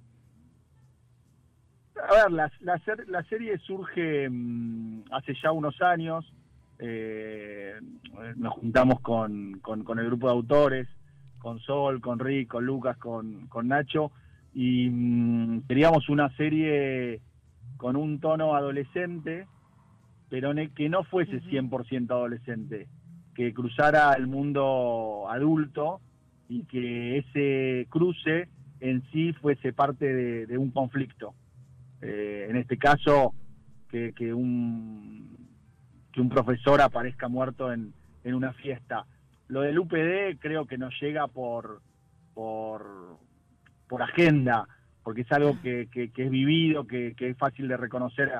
A 1.97 2.15
ver, 2.15 2.31
la, 2.31 2.53
la, 2.61 2.79
ser- 2.85 3.09
la 3.09 3.25
serie 3.25 3.59
surge 3.59 4.29
mm, 4.31 5.06
hace 5.11 5.35
ya 5.43 5.50
unos 5.50 5.83
años. 5.83 6.33
eh, 6.79 7.75
nos 8.37 8.55
juntamos 8.55 9.00
con, 9.00 9.59
con- 9.62 9.83
con 9.83 9.99
el 9.99 10.06
grupo 10.06 10.29
de 10.29 10.35
autores, 10.35 10.88
con 11.41 11.59
Sol, 11.59 12.00
con 12.00 12.21
Rick, 12.21 12.50
con 12.50 12.65
Lucas, 12.65 12.97
con, 12.99 13.49
con 13.49 13.67
Nacho, 13.67 14.12
y 14.55 14.89
mm, 14.89 15.62
queríamos 15.67 16.09
una 16.09 16.29
serie 16.37 17.21
con 17.79 17.97
un 17.97 18.21
tono 18.21 18.55
adolescente, 18.55 19.49
pero 20.29 20.55
ne- 20.55 20.71
que 20.73 20.89
no 20.89 21.03
fuese 21.03 21.39
Ujú. 21.39 21.49
100% 21.49 22.12
adolescente, 22.12 22.87
que 23.35 23.53
cruzara 23.53 24.12
el 24.15 24.29
mundo 24.29 25.27
adulto 25.29 26.00
y 26.48 26.64
que 26.64 27.19
ese 27.19 27.87
cruce 27.90 28.48
en 28.81 29.02
sí 29.10 29.32
fuese 29.34 29.72
parte 29.72 30.12
de, 30.46 30.58
un 30.58 30.70
conflicto. 30.70 31.34
Eh, 32.02 32.46
en 32.48 32.56
este 32.56 32.76
caso, 32.76 33.34
que, 33.88 34.12
un, 34.34 35.36
que 36.12 36.20
un 36.20 36.29
profesor 36.29 36.81
aparezca 36.82 37.29
muerto 37.29 37.72
en, 37.72 37.93
en 38.24 38.34
una 38.34 38.53
fiesta. 38.53 39.06
Lo 39.48 39.62
del 39.62 39.79
UPD 39.79 40.38
creo 40.38 40.67
que 40.67 40.76
nos 40.76 40.93
llega 41.00 41.26
por, 41.29 41.81
por, 42.34 43.19
agenda, 44.03 44.69
porque 45.03 45.22
es 45.22 45.32
algo 45.32 45.58
que, 45.62 45.88
que- 45.91 46.10
que 46.10 46.24
es 46.24 46.31
vivido, 46.31 46.86
que, 46.86 47.15
que 47.17 47.31
es 47.31 47.38
fácil 47.38 47.69
de 47.69 47.76
reconocer 47.76 48.31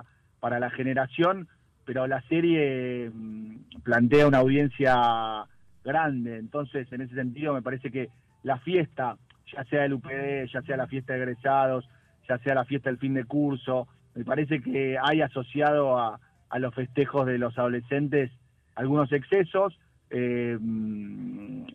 para 0.41 0.59
la 0.61 0.71
generación, 0.71 1.49
pero 1.85 2.07
la 2.07 2.21
serie 2.23 3.11
mm, 3.15 3.81
plantea 3.85 4.27
una 4.27 4.39
audiencia 4.39 5.45
grande, 5.87 6.37
entonces 6.37 6.91
en 6.93 7.01
ese 7.01 7.15
sentido 7.15 7.55
me 7.55 7.63
parece 7.63 7.91
que 7.91 8.09
la 8.43 8.59
fiesta, 8.59 9.17
ya 9.55 9.65
sea 9.65 9.85
el 9.87 9.95
UPD, 9.95 10.47
ya 10.53 10.61
sea 10.63 10.77
la 10.77 10.87
fiesta 10.87 11.15
de 11.15 11.21
egresados, 11.21 11.89
ya 12.29 12.39
sea 12.39 12.55
la 12.55 12.65
fiesta 12.65 12.91
del 12.91 12.99
fin 12.99 13.15
de 13.15 13.25
curso, 13.25 13.89
me 14.15 14.25
parece 14.25 14.61
que 14.61 14.97
hay 15.03 15.23
asociado 15.23 15.99
a, 15.99 16.21
a 16.51 16.59
los 16.59 16.75
festejos 16.75 17.27
de 17.27 17.39
los 17.39 17.57
adolescentes 17.59 18.31
algunos 18.75 19.11
excesos 19.13 19.79
eh, 20.11 20.59
y, 20.61 21.75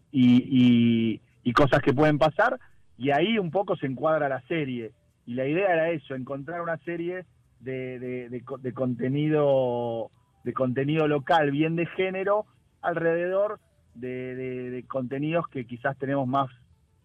y- 1.43 1.53
cosas 1.53 1.81
que 1.81 1.93
pueden 1.93 2.17
pasar, 2.17 2.59
y 2.97 3.11
ahí 3.11 3.37
un 3.39 3.51
poco 3.51 3.75
se 3.75 3.87
encuadra 3.87 4.29
la 4.29 4.41
serie. 4.41 4.91
Y 5.25 5.33
la 5.33 5.45
idea 5.47 5.73
era 5.73 5.89
eso, 5.89 6.15
encontrar 6.15 6.61
una 6.61 6.77
serie 6.77 7.25
de, 7.59 7.99
de- 7.99 8.29
de 8.29 8.73
contenido 8.73 10.11
de 10.43 10.53
contenido 10.53 11.07
local, 11.07 11.51
bien 11.51 11.75
de 11.75 11.85
género, 11.87 12.45
alrededor 12.81 13.59
de, 13.93 14.35
de- 14.35 14.69
de 14.71 14.87
contenidos 14.87 15.47
que 15.47 15.65
quizás 15.65 15.97
tenemos 15.97 16.27
más 16.27 16.49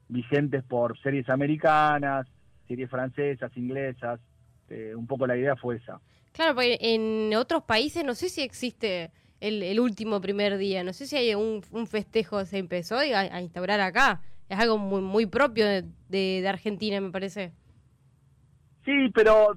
vigentes 0.09 0.63
por 0.65 0.99
series 1.01 1.29
americanas, 1.29 2.27
series 2.69 2.91
francesas, 2.91 3.57
inglesas. 3.57 4.21
eh, 4.69 4.95
un 4.97 5.07
poco 5.07 5.27
la 5.27 5.37
idea 5.37 5.57
fue 5.57 5.77
esa. 5.77 6.01
Claro, 6.33 6.55
porque 6.55 6.79
en 6.81 7.35
otros 7.37 7.63
países 7.65 8.05
no 8.05 8.15
sé 8.15 8.29
si 8.29 8.43
existe 8.43 9.11
el, 9.41 9.63
el 9.63 9.81
último 9.81 10.21
primer 10.21 10.59
día, 10.59 10.85
no 10.85 10.93
sé 10.93 11.07
si 11.07 11.17
hay 11.17 11.35
un, 11.35 11.63
un 11.71 11.87
festejo 11.87 12.45
se 12.45 12.59
empezó 12.59 12.97
a, 12.99 13.01
a 13.01 13.41
instaurar 13.41 13.81
acá. 13.81 14.21
Es 14.49 14.59
algo 14.59 14.79
muy, 14.79 15.01
muy 15.01 15.27
propio 15.27 15.67
de, 15.67 15.83
de- 16.09 16.41
de 16.43 16.49
Argentina, 16.49 17.01
me 17.01 17.11
parece. 17.11 17.53
Sí, 18.85 18.93
pero 19.15 19.57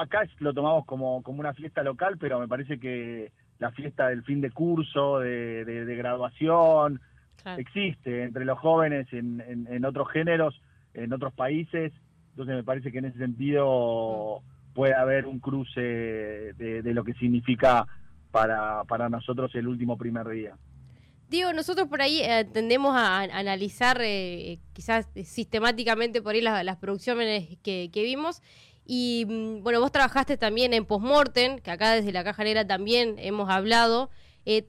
acá 0.00 0.22
lo 0.38 0.52
tomamos 0.52 0.84
como, 0.86 1.22
como 1.22 1.40
una 1.40 1.54
fiesta 1.54 1.82
local, 1.82 2.18
pero 2.18 2.40
me 2.40 2.48
parece 2.48 2.80
que 2.80 3.32
la 3.58 3.70
fiesta 3.72 4.08
del 4.08 4.22
fin 4.24 4.40
de 4.40 4.50
curso, 4.50 5.20
de, 5.20 5.64
de- 5.64 5.84
de 5.84 5.96
graduación, 5.96 7.00
Claro. 7.42 7.60
existe 7.60 8.24
entre 8.24 8.44
los 8.44 8.58
jóvenes 8.58 9.06
en, 9.12 9.40
en- 9.40 9.66
en 9.72 9.84
otros 9.84 10.08
géneros, 10.10 10.60
en 10.94 11.12
otros 11.12 11.32
países. 11.32 11.92
Entonces 12.30 12.56
me 12.56 12.64
parece 12.64 12.90
que 12.92 12.98
en 12.98 13.04
ese 13.06 13.18
sentido 13.18 14.42
puede 14.74 14.94
haber 14.94 15.26
un 15.26 15.38
cruce 15.38 15.80
de, 15.80 16.82
de 16.82 16.94
lo 16.94 17.02
que 17.04 17.14
significa 17.14 17.86
para, 18.30 18.84
para 18.84 19.08
nosotros 19.08 19.54
el 19.54 19.68
último 19.68 19.96
primer 19.96 20.28
día. 20.28 20.56
Digo, 21.30 21.52
nosotros 21.52 21.88
por 21.88 22.02
ahí 22.02 22.20
eh, 22.22 22.44
tendemos 22.52 22.94
a, 22.94 23.20
analizar 23.20 23.98
eh, 24.02 24.58
quizás 24.72 25.08
sistemáticamente 25.24 26.20
por 26.22 26.34
ahí 26.34 26.40
las, 26.40 26.64
las 26.64 26.76
producciones 26.76 27.58
que, 27.62 27.90
vimos. 27.94 28.42
Y 28.86 29.24
mm, 29.26 29.62
bueno, 29.62 29.80
vos 29.80 29.92
trabajaste 29.92 30.36
también 30.36 30.72
en 30.72 30.84
Postmortem, 30.84 31.58
que 31.58 31.70
acá 31.70 31.92
desde 31.92 32.12
la 32.12 32.24
Caja 32.24 32.44
Negra 32.44 32.66
también 32.66 33.16
hemos 33.18 33.50
hablado. 33.50 34.10
Eh, 34.44 34.68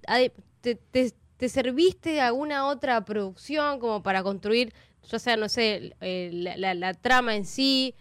te, 0.61 1.49
serviste 1.49 2.11
de 2.11 2.21
alguna 2.21 2.67
otra 2.67 3.05
producción 3.05 3.79
como 3.79 4.01
para 4.01 4.23
construir, 4.23 4.73
ya 5.03 5.19
sea, 5.19 5.37
no 5.37 5.49
sé, 5.49 5.95
la, 6.01 6.73
la, 6.73 6.93
trama 6.95 7.35
en 7.35 7.45
sí, 7.45 7.93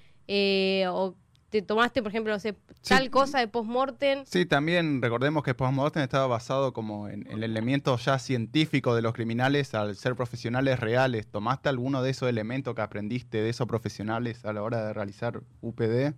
o 0.89 1.15
te 1.51 1.63
tomaste, 1.63 2.03
por 2.03 2.11
ejemplo, 2.11 2.33
no 2.33 2.39
sé, 2.39 2.57
tal 2.89 3.11
cosa 3.11 3.39
de 3.39 3.49
postmortem. 3.49 4.25
Sí, 4.25 4.47
también 4.47 5.01
recordemos 5.01 5.45
que 5.45 5.55
postmortem 5.55 6.03
estaba 6.03 6.27
basado 6.27 6.73
como 6.73 7.09
en, 7.09 7.27
el 7.31 7.45
elemento 7.45 7.97
ya 7.97 8.19
científico 8.19 8.95
de 8.95 9.03
los 9.03 9.13
criminales 9.13 9.75
al 9.75 9.95
ser 9.95 10.17
profesionales 10.17 10.81
reales. 10.81 11.29
¿Tomaste 11.29 11.69
alguno 11.69 12.03
de 12.03 12.11
esos 12.11 12.29
elementos 12.29 12.75
que 12.75 12.83
aprendiste 12.83 13.43
de 13.43 13.49
esos 13.49 13.67
profesionales 13.69 14.45
a 14.45 14.53
la 14.53 14.63
hora 14.63 14.87
de 14.87 14.93
realizar 14.93 15.41
UPD? 15.61 16.15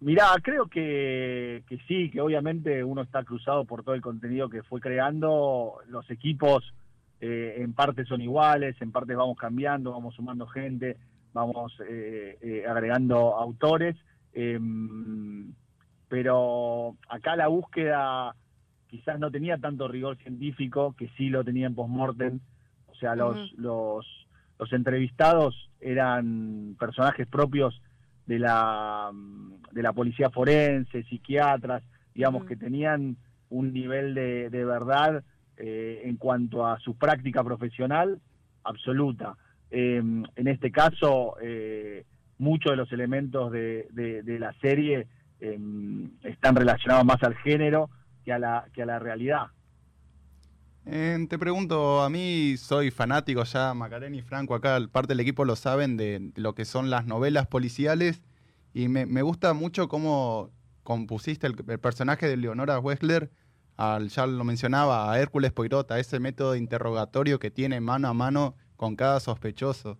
Mirá, 0.00 0.28
creo 0.42 0.66
que, 0.68 1.64
que 1.68 1.78
sí, 1.88 2.10
que 2.10 2.20
obviamente 2.20 2.84
uno 2.84 3.02
está 3.02 3.24
cruzado 3.24 3.64
por 3.64 3.82
todo 3.82 3.94
el 3.94 4.00
contenido 4.00 4.48
que 4.48 4.62
fue 4.62 4.80
creando. 4.80 5.74
Los 5.88 6.08
equipos 6.10 6.72
eh, 7.20 7.56
en 7.58 7.72
parte 7.72 8.04
son 8.04 8.20
iguales, 8.20 8.76
en 8.80 8.92
parte 8.92 9.14
vamos 9.14 9.36
cambiando, 9.36 9.92
vamos 9.92 10.14
sumando 10.14 10.46
gente 10.46 10.96
vamos 11.38 11.72
eh, 11.88 12.38
eh, 12.40 12.64
agregando 12.66 13.36
autores, 13.36 13.96
em, 14.32 15.52
pero 16.08 16.96
acá 17.08 17.36
la 17.36 17.48
búsqueda 17.48 18.34
quizás 18.88 19.18
no 19.18 19.30
tenía 19.30 19.58
tanto 19.58 19.88
rigor 19.88 20.16
científico, 20.18 20.94
que 20.96 21.08
sí 21.16 21.28
lo 21.28 21.44
tenía 21.44 21.66
en 21.66 21.74
postmortem, 21.74 22.40
o 22.86 22.94
sea, 22.94 23.14
los, 23.14 23.52
los, 23.52 24.06
los 24.58 24.72
entrevistados 24.72 25.70
eran 25.80 26.74
personajes 26.78 27.26
propios 27.28 27.80
de 28.26 28.38
la, 28.38 29.10
de 29.72 29.82
la 29.82 29.92
policía 29.92 30.30
forense, 30.30 31.04
psiquiatras, 31.04 31.82
digamos, 32.14 32.44
que 32.44 32.56
tenían 32.56 33.16
un 33.50 33.72
nivel 33.72 34.14
de, 34.14 34.50
de 34.50 34.64
verdad 34.64 35.22
eh, 35.56 36.02
en 36.04 36.16
cuanto 36.16 36.66
a 36.66 36.78
su 36.80 36.96
práctica 36.96 37.42
profesional 37.42 38.20
absoluta. 38.64 39.36
Em, 39.70 40.24
en 40.36 40.48
este 40.48 40.70
caso, 40.70 41.36
eh, 41.42 42.04
muchos 42.38 42.72
de 42.72 42.76
los 42.76 42.90
elementos 42.92 43.52
de, 43.52 43.88
la 44.40 44.52
serie 44.60 45.06
em, 45.40 46.10
están 46.22 46.56
relacionados 46.56 47.04
más 47.04 47.22
al 47.22 47.36
género 47.36 47.90
que 48.24 48.32
a 48.32 48.38
la, 48.38 48.58
a 48.58 48.98
realidad. 48.98 49.46
Em, 50.86 51.26
te 51.26 51.38
pregunto, 51.38 52.02
a 52.02 52.08
mí 52.08 52.56
soy 52.56 52.90
fanático 52.90 53.44
ya, 53.44 53.74
Macarena 53.74 54.16
y 54.16 54.22
Franco, 54.22 54.54
acá 54.54 54.78
parte 54.90 55.08
del 55.08 55.20
equipo 55.20 55.44
lo 55.44 55.54
saben, 55.54 55.98
de, 55.98 56.32
lo 56.36 56.54
que 56.54 56.64
son 56.64 56.88
las 56.88 57.06
novelas 57.06 57.46
policiales 57.46 58.22
y 58.72 58.88
me, 58.88 59.22
gusta 59.22 59.52
mucho 59.54 59.88
cómo 59.88 60.50
compusiste 60.82 61.46
el, 61.46 61.56
personaje 61.56 62.26
de 62.26 62.36
Leonora 62.36 62.78
Wessler, 62.78 63.30
al, 63.76 64.08
ya 64.08 64.26
lo 64.26 64.44
mencionaba, 64.44 65.12
a 65.12 65.20
Hércules 65.20 65.52
Poirot, 65.52 65.90
ese 65.92 66.20
método 66.20 66.52
de 66.52 66.58
interrogatorio 66.58 67.38
que 67.38 67.50
tiene 67.50 67.80
mano 67.80 68.08
a 68.08 68.14
mano 68.14 68.54
con 68.78 68.94
cada 68.94 69.18
sospechoso? 69.18 69.98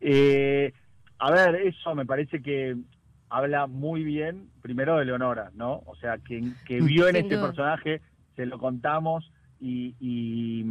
Eh, 0.00 0.72
a 1.20 1.30
ver, 1.30 1.54
eso 1.54 1.94
me 1.94 2.04
parece 2.04 2.42
que 2.42 2.76
habla 3.30 3.68
muy 3.68 4.02
bien, 4.02 4.50
primero 4.60 4.98
de 4.98 5.04
Leonora, 5.04 5.52
¿no? 5.54 5.84
O 5.86 5.94
sea, 5.96 6.18
que, 6.18 6.42
que 6.66 6.80
vio 6.80 7.08
en 7.08 7.14
este 7.14 7.38
personaje, 7.38 8.02
se 8.34 8.44
lo 8.44 8.58
contamos 8.58 9.32
y, 9.60 9.94
y, 10.00 10.66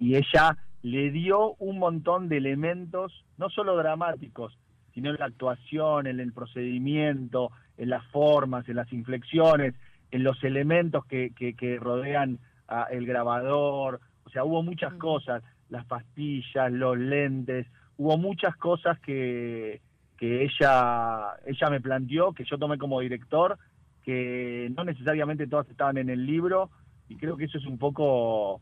ella 0.00 0.56
le 0.82 1.10
dio 1.10 1.54
un 1.54 1.78
montón 1.78 2.28
de 2.28 2.36
elementos, 2.36 3.24
no 3.38 3.48
solo 3.48 3.76
dramáticos, 3.76 4.58
sino 4.92 5.10
en 5.10 5.16
la 5.18 5.26
actuación, 5.26 6.08
en 6.08 6.18
el 6.18 6.32
procedimiento, 6.32 7.50
en 7.78 7.90
las 7.90 8.04
formas, 8.08 8.68
en 8.68 8.76
las 8.76 8.92
inflexiones, 8.92 9.74
en 10.10 10.24
los 10.24 10.42
elementos 10.42 11.06
que, 11.06 11.32
que, 11.34 11.54
que 11.54 11.78
rodean 11.78 12.38
a 12.68 12.84
el 12.90 13.06
grabador, 13.06 14.00
sea, 14.34 14.44
hubo 14.44 14.62
muchas 14.62 14.92
cosas, 14.94 15.42
las 15.68 15.86
pastillas, 15.86 16.70
los 16.70 16.98
lentes, 16.98 17.66
hubo 17.96 18.18
muchas 18.18 18.56
cosas 18.56 18.98
que, 19.00 19.80
que 20.18 20.44
ella, 20.44 21.36
ella 21.46 21.70
me 21.70 21.80
planteó, 21.80 22.32
que 22.32 22.44
yo 22.44 22.58
tomé 22.58 22.76
como 22.78 23.00
director, 23.00 23.58
que 24.02 24.70
no 24.76 24.84
necesariamente 24.84 25.46
todas 25.46 25.68
estaban 25.70 25.96
en 25.96 26.10
el 26.10 26.26
libro, 26.26 26.70
y 27.08 27.16
creo 27.16 27.36
que 27.36 27.44
eso 27.44 27.58
es 27.58 27.66
un 27.66 27.78
poco 27.78 28.60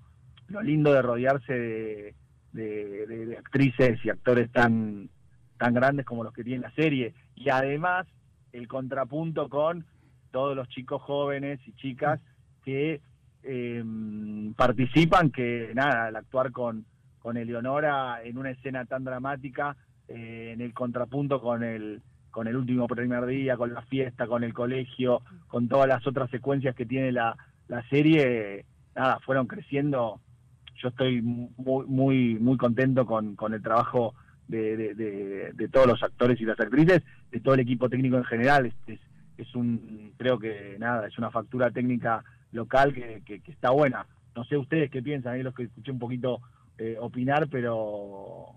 lo 0.48 0.62
lindo 0.62 0.92
de 0.92 1.02
rodearse 1.02 1.52
de, 1.52 2.14
de, 2.52 3.36
actrices 3.38 4.04
y 4.04 4.10
actores 4.10 4.50
tan, 4.52 5.08
tan 5.58 5.74
grandes 5.74 6.04
como 6.04 6.24
los 6.24 6.34
que 6.34 6.44
tiene 6.44 6.62
la 6.62 6.74
serie. 6.74 7.14
Y 7.34 7.48
además, 7.48 8.06
el 8.52 8.68
contrapunto 8.68 9.48
con 9.48 9.86
todos 10.30 10.54
los 10.54 10.68
chicos 10.68 11.02
jóvenes 11.02 11.60
y 11.66 11.72
chicas 11.74 12.20
que 12.64 13.00
eh, 13.42 13.82
participan, 14.56 15.30
que 15.30 15.72
nada, 15.74 16.06
al 16.06 16.16
actuar 16.16 16.52
con, 16.52 16.84
con 17.18 17.36
Eleonora 17.36 18.22
en 18.22 18.38
una 18.38 18.50
escena 18.50 18.84
tan 18.84 19.04
dramática, 19.04 19.76
eh, 20.08 20.50
en 20.54 20.60
el 20.60 20.74
contrapunto 20.74 21.40
con 21.40 21.62
el, 21.62 22.02
con 22.30 22.48
el 22.48 22.56
último 22.56 22.86
primer 22.86 23.26
día, 23.26 23.56
con 23.56 23.72
la 23.72 23.82
fiesta, 23.82 24.26
con 24.26 24.44
el 24.44 24.52
colegio, 24.52 25.22
con 25.48 25.68
todas 25.68 25.88
las 25.88 26.06
otras 26.06 26.30
secuencias 26.30 26.74
que 26.74 26.86
tiene 26.86 27.12
la, 27.12 27.36
la 27.68 27.86
serie, 27.88 28.64
nada, 28.94 29.20
fueron 29.20 29.46
creciendo. 29.46 30.20
Yo 30.76 30.88
estoy 30.88 31.22
muy, 31.22 31.86
muy, 31.86 32.34
muy 32.40 32.56
contento 32.56 33.06
con, 33.06 33.36
con 33.36 33.54
el 33.54 33.62
trabajo 33.62 34.14
de, 34.48 34.94
de, 35.54 35.68
todos 35.68 35.86
los 35.86 36.02
actores 36.02 36.40
y 36.40 36.44
las 36.44 36.58
actrices, 36.60 37.02
de 37.30 37.40
todo 37.40 37.54
el 37.54 37.60
equipo 37.60 37.88
técnico 37.88 38.16
en 38.16 38.24
general. 38.24 38.72
Es, 38.86 39.00
es, 39.38 39.54
un, 39.54 40.12
creo 40.16 40.38
que 40.38 40.76
nada, 40.78 41.06
es 41.06 41.16
una 41.18 41.30
factura 41.30 41.70
técnica 41.70 42.24
local 42.52 42.94
que, 42.94 43.22
que, 43.24 43.42
está 43.50 43.70
buena. 43.70 44.06
No 44.36 44.44
sé 44.44 44.56
ustedes 44.56 44.90
qué 44.90 45.02
piensan, 45.02 45.34
ahí 45.34 45.42
los 45.42 45.54
que 45.54 45.64
escuché 45.64 45.90
un 45.90 45.98
poquito 45.98 46.40
eh, 46.78 46.96
opinar, 47.00 47.48
pero, 47.48 48.54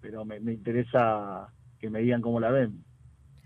pero 0.00 0.24
me, 0.24 0.36
interesa 0.36 1.48
que 1.78 1.88
me 1.88 2.00
digan 2.00 2.20
cómo 2.20 2.38
la 2.38 2.50
ven. 2.50 2.84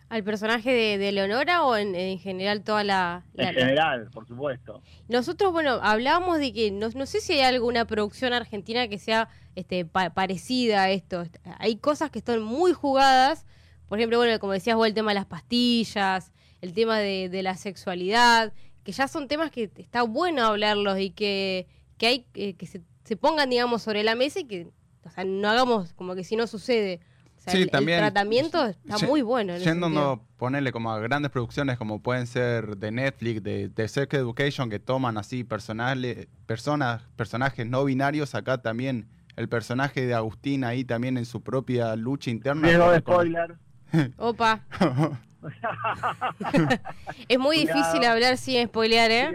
¿Al 0.09 0.23
personaje 0.23 0.99
de, 0.99 1.13
Leonora 1.13 1.65
o 1.65 1.77
en, 1.77 2.19
general 2.19 2.63
toda 2.63 2.85
la, 2.85 3.25
En 3.37 3.55
general, 3.55 4.11
por 4.13 4.27
supuesto. 4.27 4.83
Nosotros, 5.09 5.53
bueno, 5.53 5.81
hablábamos 5.83 6.39
de 6.39 6.53
que 6.53 6.71
no, 6.71 6.89
no 6.91 7.07
sé 7.07 7.21
si 7.21 7.33
hay 7.33 7.41
alguna 7.41 7.87
producción 7.87 8.33
argentina 8.33 8.87
que 8.87 8.99
sea 8.99 9.29
este, 9.55 9.85
parecida 9.85 10.83
a 10.83 10.91
esto. 10.91 11.25
Hay 11.59 11.77
cosas 11.77 12.11
que 12.11 12.19
están 12.19 12.43
muy 12.43 12.73
jugadas. 12.73 13.47
Por 13.89 13.99
ejemplo, 13.99 14.19
bueno, 14.19 14.39
como 14.39 14.53
decías 14.53 14.77
vos, 14.77 14.87
el 14.87 14.95
tema 14.95 15.11
de 15.11 15.17
las 15.17 15.27
pastillas, 15.27 16.33
el 16.61 16.75
tema 16.75 16.99
de 16.99 17.43
la 17.43 17.57
sexualidad, 17.57 18.53
que 18.85 18.93
ya 18.93 19.09
son 19.09 19.29
temas 19.29 19.51
que 19.51 19.71
está 19.77 20.03
bueno 20.03 20.45
hablarlos 20.45 20.99
y 20.99 21.11
que, 21.11 21.67
que 21.99 22.07
hay 22.07 22.27
eh, 22.35 22.55
que 22.55 22.67
se, 22.67 22.83
se, 23.05 23.17
pongan, 23.17 23.51
digamos, 23.51 23.83
sobre 23.83 24.05
la 24.05 24.15
mesa 24.15 24.41
y 24.41 24.45
que 24.45 24.69
o 25.05 25.11
sea, 25.11 25.25
no 25.25 25.49
hagamos 25.49 25.93
como 25.95 26.15
que 26.15 26.25
si 26.25 26.37
no 26.37 26.47
sucede. 26.47 27.01
O 27.39 27.41
sea, 27.51 27.61
el, 27.61 27.71
tratamiento 27.71 28.65
está 28.67 29.07
muy 29.07 29.21
bueno. 29.21 29.57
Yendo 29.59 30.25
ponerle 30.39 30.73
como 30.73 30.91
a 30.93 30.99
grandes 30.99 31.31
producciones 31.31 31.77
como 31.77 32.01
pueden 32.01 32.27
ser 32.27 32.79
de 32.79 32.91
Netflix, 32.91 33.43
de, 33.43 33.69
de 33.69 33.89
Sex 33.89 34.15
Education, 34.15 34.71
que 34.71 34.79
toman 34.79 35.19
así 35.19 35.45
personales, 35.45 36.27
personas, 36.47 37.03
personajes 37.17 37.67
no 37.67 37.85
binarios, 37.85 38.35
acá 38.35 38.63
también 38.63 39.09
el 39.37 39.49
personaje 39.49 40.07
de 40.07 40.15
Agustín 40.15 40.65
ahí 40.65 40.85
también 40.85 41.19
en 41.19 41.27
su 41.27 41.43
propia 41.43 41.97
lucha 41.97 42.31
interna. 42.31 42.67
de 42.69 42.99
spoiler. 43.01 43.57
Opa. 44.17 44.65
es 47.29 47.39
muy 47.39 47.59
difícil 47.59 48.05
hablar 48.05 48.37
sin 48.37 48.67
spoilear, 48.67 49.11
¿eh? 49.11 49.33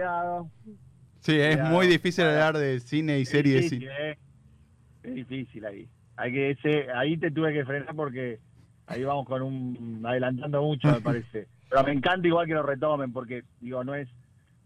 Sí, 1.19 1.39
es 1.39 1.61
muy 1.63 1.87
difícil 1.87 2.25
hablar 2.25 2.57
de 2.57 2.79
cine 2.79 3.19
y 3.19 3.25
series. 3.25 3.71
¿eh? 3.71 4.17
Es 5.03 5.15
difícil 5.15 5.65
ahí. 5.65 5.87
Hay 6.15 6.31
que 6.33 6.51
ese, 6.51 6.91
ahí 6.91 7.17
te 7.17 7.31
tuve 7.31 7.53
que 7.53 7.65
frenar 7.65 7.95
porque 7.95 8.39
ahí 8.87 9.03
vamos 9.03 9.25
con 9.25 9.41
un 9.41 10.03
adelantando 10.05 10.61
mucho, 10.61 10.89
me 10.89 11.01
parece. 11.01 11.47
Pero 11.69 11.83
me 11.83 11.91
encanta 11.91 12.27
igual 12.27 12.47
que 12.47 12.53
lo 12.53 12.63
retomen 12.63 13.13
porque 13.13 13.43
digo, 13.61 13.83
no 13.83 13.93
es 13.93 14.09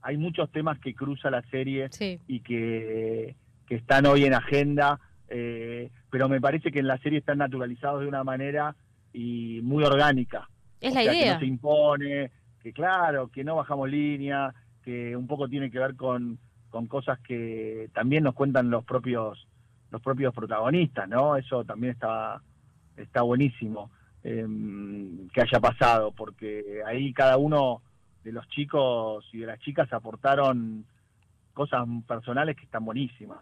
hay 0.04 0.18
muchos 0.18 0.52
temas 0.52 0.78
que 0.80 0.94
cruza 0.94 1.32
la 1.32 1.42
serie 1.44 1.90
y 2.28 2.42
que, 2.42 3.36
que 3.66 3.76
están 3.76 4.06
hoy 4.06 4.26
en 4.26 4.34
agenda, 4.34 5.00
eh, 5.30 5.90
pero 6.10 6.28
me 6.28 6.42
parece 6.42 6.72
que 6.72 6.80
en 6.80 6.88
la 6.88 6.98
serie 6.98 7.20
están 7.20 7.38
naturalizados 7.38 8.02
de 8.02 8.08
una 8.08 8.24
manera 8.24 8.76
y 9.14 9.62
muy 9.64 9.84
orgánica. 9.84 10.50
Es 10.84 10.94
la 10.94 11.04
idea. 11.04 11.24
Que 11.24 11.34
no 11.34 11.40
se 11.40 11.46
impone, 11.46 12.32
que 12.62 12.74
claro, 12.74 13.30
que 13.30 13.44
no 13.44 13.56
bajamos 13.56 13.90
línea, 13.90 14.54
que 14.84 15.16
un 15.16 15.28
poco 15.28 15.48
tiene 15.48 15.72
que 15.72 15.80
ver 15.80 15.96
con, 15.96 16.40
con 16.70 16.88
cosas 16.88 17.20
que 17.20 17.90
también 17.94 18.24
nos 18.24 18.36
cuentan 18.36 18.70
los 18.70 18.84
propios 18.84 19.48
los 19.92 20.02
propios 20.02 20.34
protagonistas, 20.34 21.08
¿no? 21.08 21.38
Eso 21.38 21.64
también 21.64 21.94
está 21.94 22.42
está 22.98 23.22
buenísimo 23.22 23.92
em, 24.24 25.30
que 25.30 25.42
haya 25.42 25.60
pasado, 25.60 26.12
porque 26.12 26.82
ahí 26.86 27.14
cada 27.14 27.38
uno 27.38 27.82
de 28.24 28.32
los 28.32 28.48
chicos 28.48 29.26
y 29.32 29.40
de 29.40 29.48
las 29.48 29.60
chicas 29.60 29.92
aportaron 29.94 30.86
cosas 31.54 31.88
personales 32.08 32.56
que 32.56 32.64
están 32.64 32.86
buenísimas. 32.86 33.40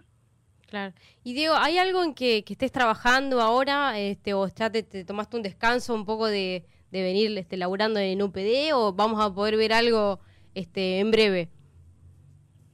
Claro. 0.67 0.93
Y 1.23 1.33
Diego, 1.33 1.55
¿hay 1.55 1.77
algo 1.77 2.03
en 2.03 2.13
que, 2.13 2.43
que 2.43 2.53
estés 2.53 2.71
trabajando 2.71 3.41
ahora 3.41 3.99
este, 3.99 4.33
o 4.33 4.47
ya 4.47 4.69
te, 4.69 4.83
te 4.83 5.03
tomaste 5.03 5.37
un 5.37 5.43
descanso 5.43 5.93
un 5.93 6.05
poco 6.05 6.27
de, 6.27 6.65
de 6.91 7.01
venir 7.01 7.37
este, 7.37 7.57
laburando 7.57 7.99
en 7.99 8.21
UPD 8.21 8.73
o 8.73 8.93
vamos 8.93 9.23
a 9.23 9.33
poder 9.33 9.57
ver 9.57 9.73
algo 9.73 10.19
este, 10.53 10.99
en 10.99 11.11
breve? 11.11 11.49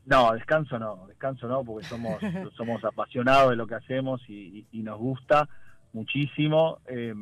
No, 0.06 0.32
descanso 0.34 0.80
no, 0.80 1.06
descanso 1.08 1.48
no, 1.48 1.64
porque 1.64 1.86
somos, 1.86 2.18
somos 2.56 2.84
apasionados 2.84 3.52
de 3.52 3.56
lo 3.58 3.68
que 3.68 3.76
hacemos 3.76 4.22
y, 4.30 4.66
y 4.72 4.82
nos 4.82 4.98
gusta 4.98 5.48
muchísimo 5.94 6.80
eh, 6.88 7.14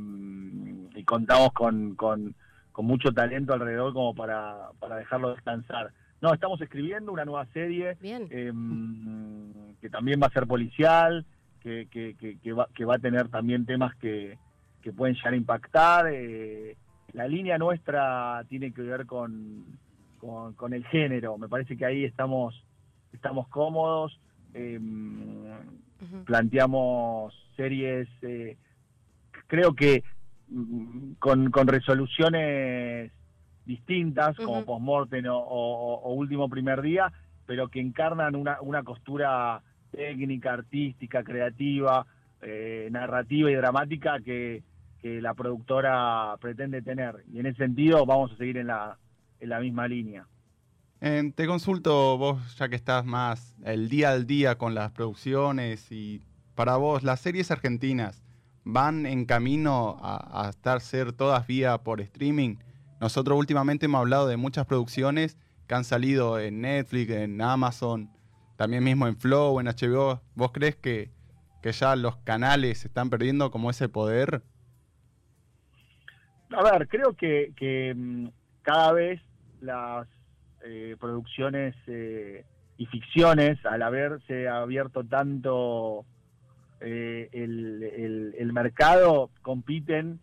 y 0.96 1.04
contamos 1.04 1.52
con, 1.54 1.96
con, 1.96 2.36
con, 2.72 2.86
mucho 2.86 3.12
talento 3.12 3.54
alrededor 3.54 3.94
como 3.94 4.14
para, 4.14 4.70
para 4.80 4.98
dejarlo 4.98 5.34
descansar. 5.34 5.92
No, 6.22 6.34
estamos 6.34 6.62
escribiendo 6.62 7.12
una 7.12 7.26
nueva 7.26 7.46
serie 7.54 7.98
eh, 8.02 8.54
que 9.82 9.90
también 9.90 10.20
va 10.22 10.28
a 10.28 10.32
ser 10.32 10.48
policial, 10.48 11.26
que, 11.62 11.88
que, 11.90 12.16
que, 12.42 12.54
va, 12.54 12.68
que 12.76 12.86
va 12.86 12.96
a 12.96 13.00
tener 13.00 13.30
también 13.30 13.66
temas 13.66 13.96
que, 13.96 14.38
que 14.82 14.94
pueden 14.94 15.16
llegar 15.16 15.34
a 15.34 15.38
impactar. 15.38 16.08
Eh, 16.12 16.78
la 17.16 17.28
línea 17.30 17.58
nuestra 17.58 18.44
tiene 18.50 18.74
que 18.74 18.82
ver 18.82 19.06
con, 19.06 19.64
con, 20.20 20.74
el 20.74 20.86
género. 20.88 21.38
Me 21.38 21.48
parece 21.48 21.78
que 21.78 21.86
ahí 21.86 22.04
estamos, 22.04 22.62
estamos 23.14 23.48
cómodos. 23.48 24.20
Eh, 24.54 24.80
Planteamos 26.26 27.34
series, 27.56 28.08
eh, 28.22 28.58
creo 29.48 29.74
que 29.74 30.04
mm, 30.50 31.14
con, 31.20 31.50
con, 31.52 31.68
resoluciones 31.68 33.12
distintas, 33.66 34.36
como 34.36 34.66
Postmortem 34.66 35.26
o, 35.30 36.14
Último 36.14 36.50
Primer 36.50 36.82
Día, 36.82 37.12
pero 37.46 37.70
que 37.70 37.80
encarnan 37.80 38.36
una, 38.36 38.60
una 38.62 38.84
costura 38.84 39.62
técnica, 39.90 40.54
artística, 40.54 41.24
creativa, 41.24 42.06
eh, 42.42 42.90
narrativa 42.92 43.50
y 43.50 43.56
dramática 43.56 44.20
que, 44.20 44.64
que 45.06 45.22
la 45.22 45.36
productora 45.36 46.36
pretende 46.42 46.82
tener. 46.82 47.24
Y 47.32 47.38
en 47.38 47.46
ese 47.46 47.58
sentido 47.58 48.08
vamos 48.08 48.32
a 48.32 48.38
seguir 48.38 48.58
en 48.58 48.66
la, 48.66 48.98
en 49.40 49.50
la 49.50 49.60
misma 49.60 49.88
línea. 49.88 50.26
te 51.00 51.46
consulto 51.46 52.18
vos, 52.18 52.58
ya 52.58 52.70
que 52.70 52.76
estás 52.76 53.06
más 53.06 53.56
el 53.64 53.88
día 53.88 54.10
al 54.10 54.26
día 54.26 54.58
con 54.58 54.74
las 54.74 54.90
producciones 54.94 55.92
y 55.92 56.24
para 56.56 56.78
vos, 56.78 57.04
las 57.04 57.20
series 57.20 57.52
argentinas 57.52 58.24
van 58.64 59.06
en 59.06 59.26
camino 59.26 60.00
a, 60.02 60.48
estar 60.50 60.82
ser 60.82 61.14
todas 61.14 61.46
vía 61.46 61.78
por 61.84 62.02
streaming. 62.02 62.56
Nosotros 63.00 63.38
últimamente 63.38 63.86
hemos 63.86 64.00
hablado 64.00 64.26
de 64.26 64.38
muchas 64.38 64.66
producciones 64.66 65.38
que 65.68 65.76
han 65.76 65.84
salido 65.84 66.40
en 66.40 66.62
Netflix, 66.62 67.12
en 67.12 67.40
Amazon, 67.44 68.10
también 68.56 68.84
mismo 68.84 69.06
en 69.06 69.18
Flow, 69.18 69.60
en 69.60 69.68
HBO. 69.68 70.24
¿Vos 70.34 70.50
crees 70.52 70.76
que, 70.76 71.12
que 71.62 71.74
ya 71.74 71.96
los 71.96 72.18
canales 72.18 72.86
están 72.86 73.12
perdiendo 73.12 73.52
como 73.52 73.70
ese 73.70 73.88
poder? 73.88 74.42
A 76.58 76.64
ver, 76.64 76.88
creo 76.88 77.14
que, 77.14 77.52
que 77.58 77.94
mm, 77.94 78.28
cada 78.62 78.94
vez 78.94 79.22
las 79.60 80.08
eh, 80.64 80.96
producciones 81.00 81.76
eh, 81.88 82.46
y 82.78 82.86
ficciones, 82.86 83.64
al 83.66 83.82
haberse 83.82 84.48
abierto 84.48 85.04
tanto 85.04 86.06
eh, 86.80 87.30
el, 87.34 88.54
mercado, 88.54 89.32
compiten, 89.42 90.20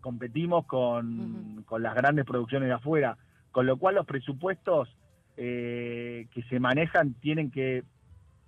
competimos 0.00 0.66
con, 0.66 1.62
con, 1.66 1.82
las 1.82 1.94
grandes 1.94 2.24
producciones 2.24 2.68
de 2.68 2.74
afuera, 2.74 3.16
con 3.52 3.66
lo 3.66 3.76
cual 3.76 3.94
los 3.94 4.06
presupuestos 4.06 4.88
que 5.36 6.44
se 6.48 6.58
manejan 6.58 7.12
tienen 7.14 7.50
que, 7.50 7.84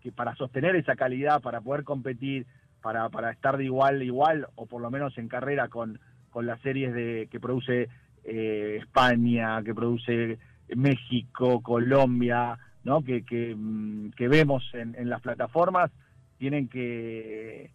que, 0.01 0.11
para 0.11 0.35
sostener 0.35 0.75
esa 0.75 0.97
calidad, 0.97 1.41
para 1.41 1.61
poder 1.61 1.85
competir, 1.85 2.47
para, 2.83 3.11
para 3.11 3.31
estar 3.31 3.59
de 3.59 3.65
igual 3.65 4.01
a 4.01 4.05
igual, 4.05 4.49
o 4.57 4.67
por 4.67 4.81
lo 4.81 4.91
menos 4.91 5.17
en 5.19 5.29
carrera 5.29 5.69
con 5.69 6.01
con 6.39 6.47
las 6.47 6.61
series 6.61 6.95
de 6.95 7.27
que 7.33 7.41
produce 7.41 7.89
eh, 8.23 8.77
España, 8.81 9.61
que 9.65 9.75
produce 9.75 10.39
México, 10.77 11.61
Colombia, 11.61 12.57
¿no? 12.85 13.03
que, 13.03 13.25
que, 13.25 13.57
mm, 13.57 14.13
vemos 14.17 14.63
en, 14.73 15.11
las 15.11 15.21
plataformas, 15.21 15.91
tienen 16.39 16.69
que, 16.69 17.73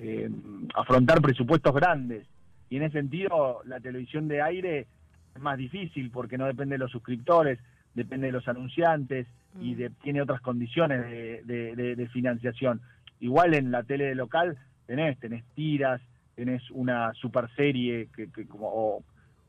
mm, 0.00 0.68
afrontar 0.74 1.20
presupuestos 1.20 1.74
grandes. 1.74 2.26
Y 2.70 2.78
en 2.78 2.84
ese 2.84 3.00
sentido, 3.00 3.60
la 3.66 3.78
televisión 3.78 4.26
de 4.26 4.40
aire 4.40 4.86
es 5.34 5.42
más 5.42 5.58
difícil 5.58 6.10
porque 6.10 6.38
no 6.38 6.46
depende 6.46 6.76
de 6.76 6.78
los 6.78 6.90
suscriptores, 6.90 7.58
depende 7.92 8.28
de 8.28 8.32
los 8.32 8.48
anunciantes 8.48 9.26
y 9.60 9.74
mm. 9.74 9.96
tiene 10.02 10.22
otras 10.22 10.40
condiciones 10.40 11.10
de, 11.46 11.94
de 11.94 12.08
financiación. 12.08 12.80
Igual 13.20 13.52
en 13.52 13.70
la 13.70 13.82
tele 13.82 14.14
local 14.14 14.56
tenés, 14.86 15.18
tenés 15.18 15.44
tiras, 15.54 16.00
tenés 16.38 16.62
una 16.70 17.12
super 17.14 17.50
serie 17.56 18.10
que, 18.14 18.46
como, 18.46 19.02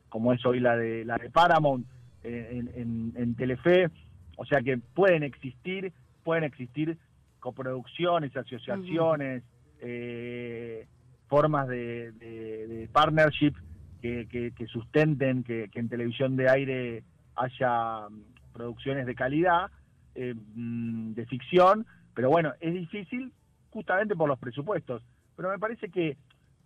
como 0.10 0.34
es 0.34 0.44
hoy 0.44 0.60
la 0.60 0.76
de 0.76 1.06
la 1.06 1.18
de 1.18 1.30
Paramount 1.30 1.86
eh, 2.24 2.64
en, 2.74 3.36
Telefe, 3.36 3.92
o 4.38 4.44
sea 4.44 4.60
que 4.62 4.80
pueden 4.80 5.22
existir, 5.22 5.94
pueden 6.24 6.46
existir 6.46 6.98
coproducciones, 7.40 8.36
asociaciones, 8.36 9.44
eh, 9.82 10.88
formas 11.28 11.68
de, 11.68 12.90
partnership 12.92 13.54
que, 14.02 14.68
sustenten 14.68 15.44
que, 15.44 15.70
en 15.72 15.90
televisión 15.90 16.36
de 16.38 16.50
aire 16.50 17.04
haya 17.36 18.10
mm, 18.10 18.52
producciones 18.52 19.06
de 19.06 19.14
calidad, 19.14 19.70
eh, 20.16 20.34
mm, 20.56 21.14
de 21.14 21.26
ficción, 21.28 21.86
pero 22.16 22.32
bueno, 22.32 22.54
es 22.60 22.74
difícil 22.74 23.32
justamente 23.70 24.16
por 24.16 24.28
los 24.28 24.40
presupuestos. 24.40 25.04
Pero 25.36 25.52
me 25.52 25.60
parece 25.60 25.90
que 25.90 26.18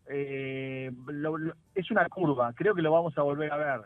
eh, 0.07 0.91
es 1.75 1.91
una 1.91 2.09
curva, 2.09 2.53
creo 2.53 2.75
que 2.75 2.81
lo 2.81 2.91
vamos 2.91 3.17
a 3.17 3.21
volver 3.21 3.51
a 3.51 3.57
ver, 3.57 3.81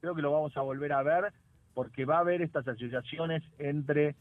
creo 0.00 0.14
que 0.14 0.22
lo 0.22 0.32
vamos 0.32 0.56
a 0.56 0.60
volver 0.60 0.92
a 0.92 1.02
ver 1.02 1.32
porque 1.74 2.04
va 2.04 2.16
a 2.16 2.20
haber 2.20 2.42
estas 2.42 2.66
asociaciones 2.66 3.42
entre 3.58 4.16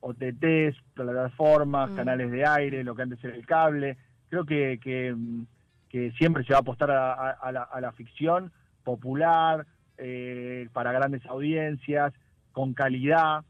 OTTs, 0.00 0.76
plataformas, 0.94 1.90
mm. 1.90 1.96
canales 1.96 2.30
de 2.30 2.46
aire, 2.46 2.84
lo 2.84 2.94
que 2.94 3.02
antes 3.02 3.22
era 3.24 3.34
el 3.34 3.46
cable, 3.46 3.96
creo 4.28 4.44
que, 4.44 4.78
que, 4.82 6.12
siempre 6.18 6.44
se 6.44 6.52
va 6.52 6.58
a 6.58 6.60
apostar 6.60 6.90
a, 6.90 7.80
la, 7.80 7.92
ficción 7.92 8.52
popular, 8.84 9.66
eh, 9.96 10.68
para 10.72 10.92
grandes 10.92 11.24
audiencias, 11.26 12.12
con 12.52 12.74
calidad. 12.74 13.42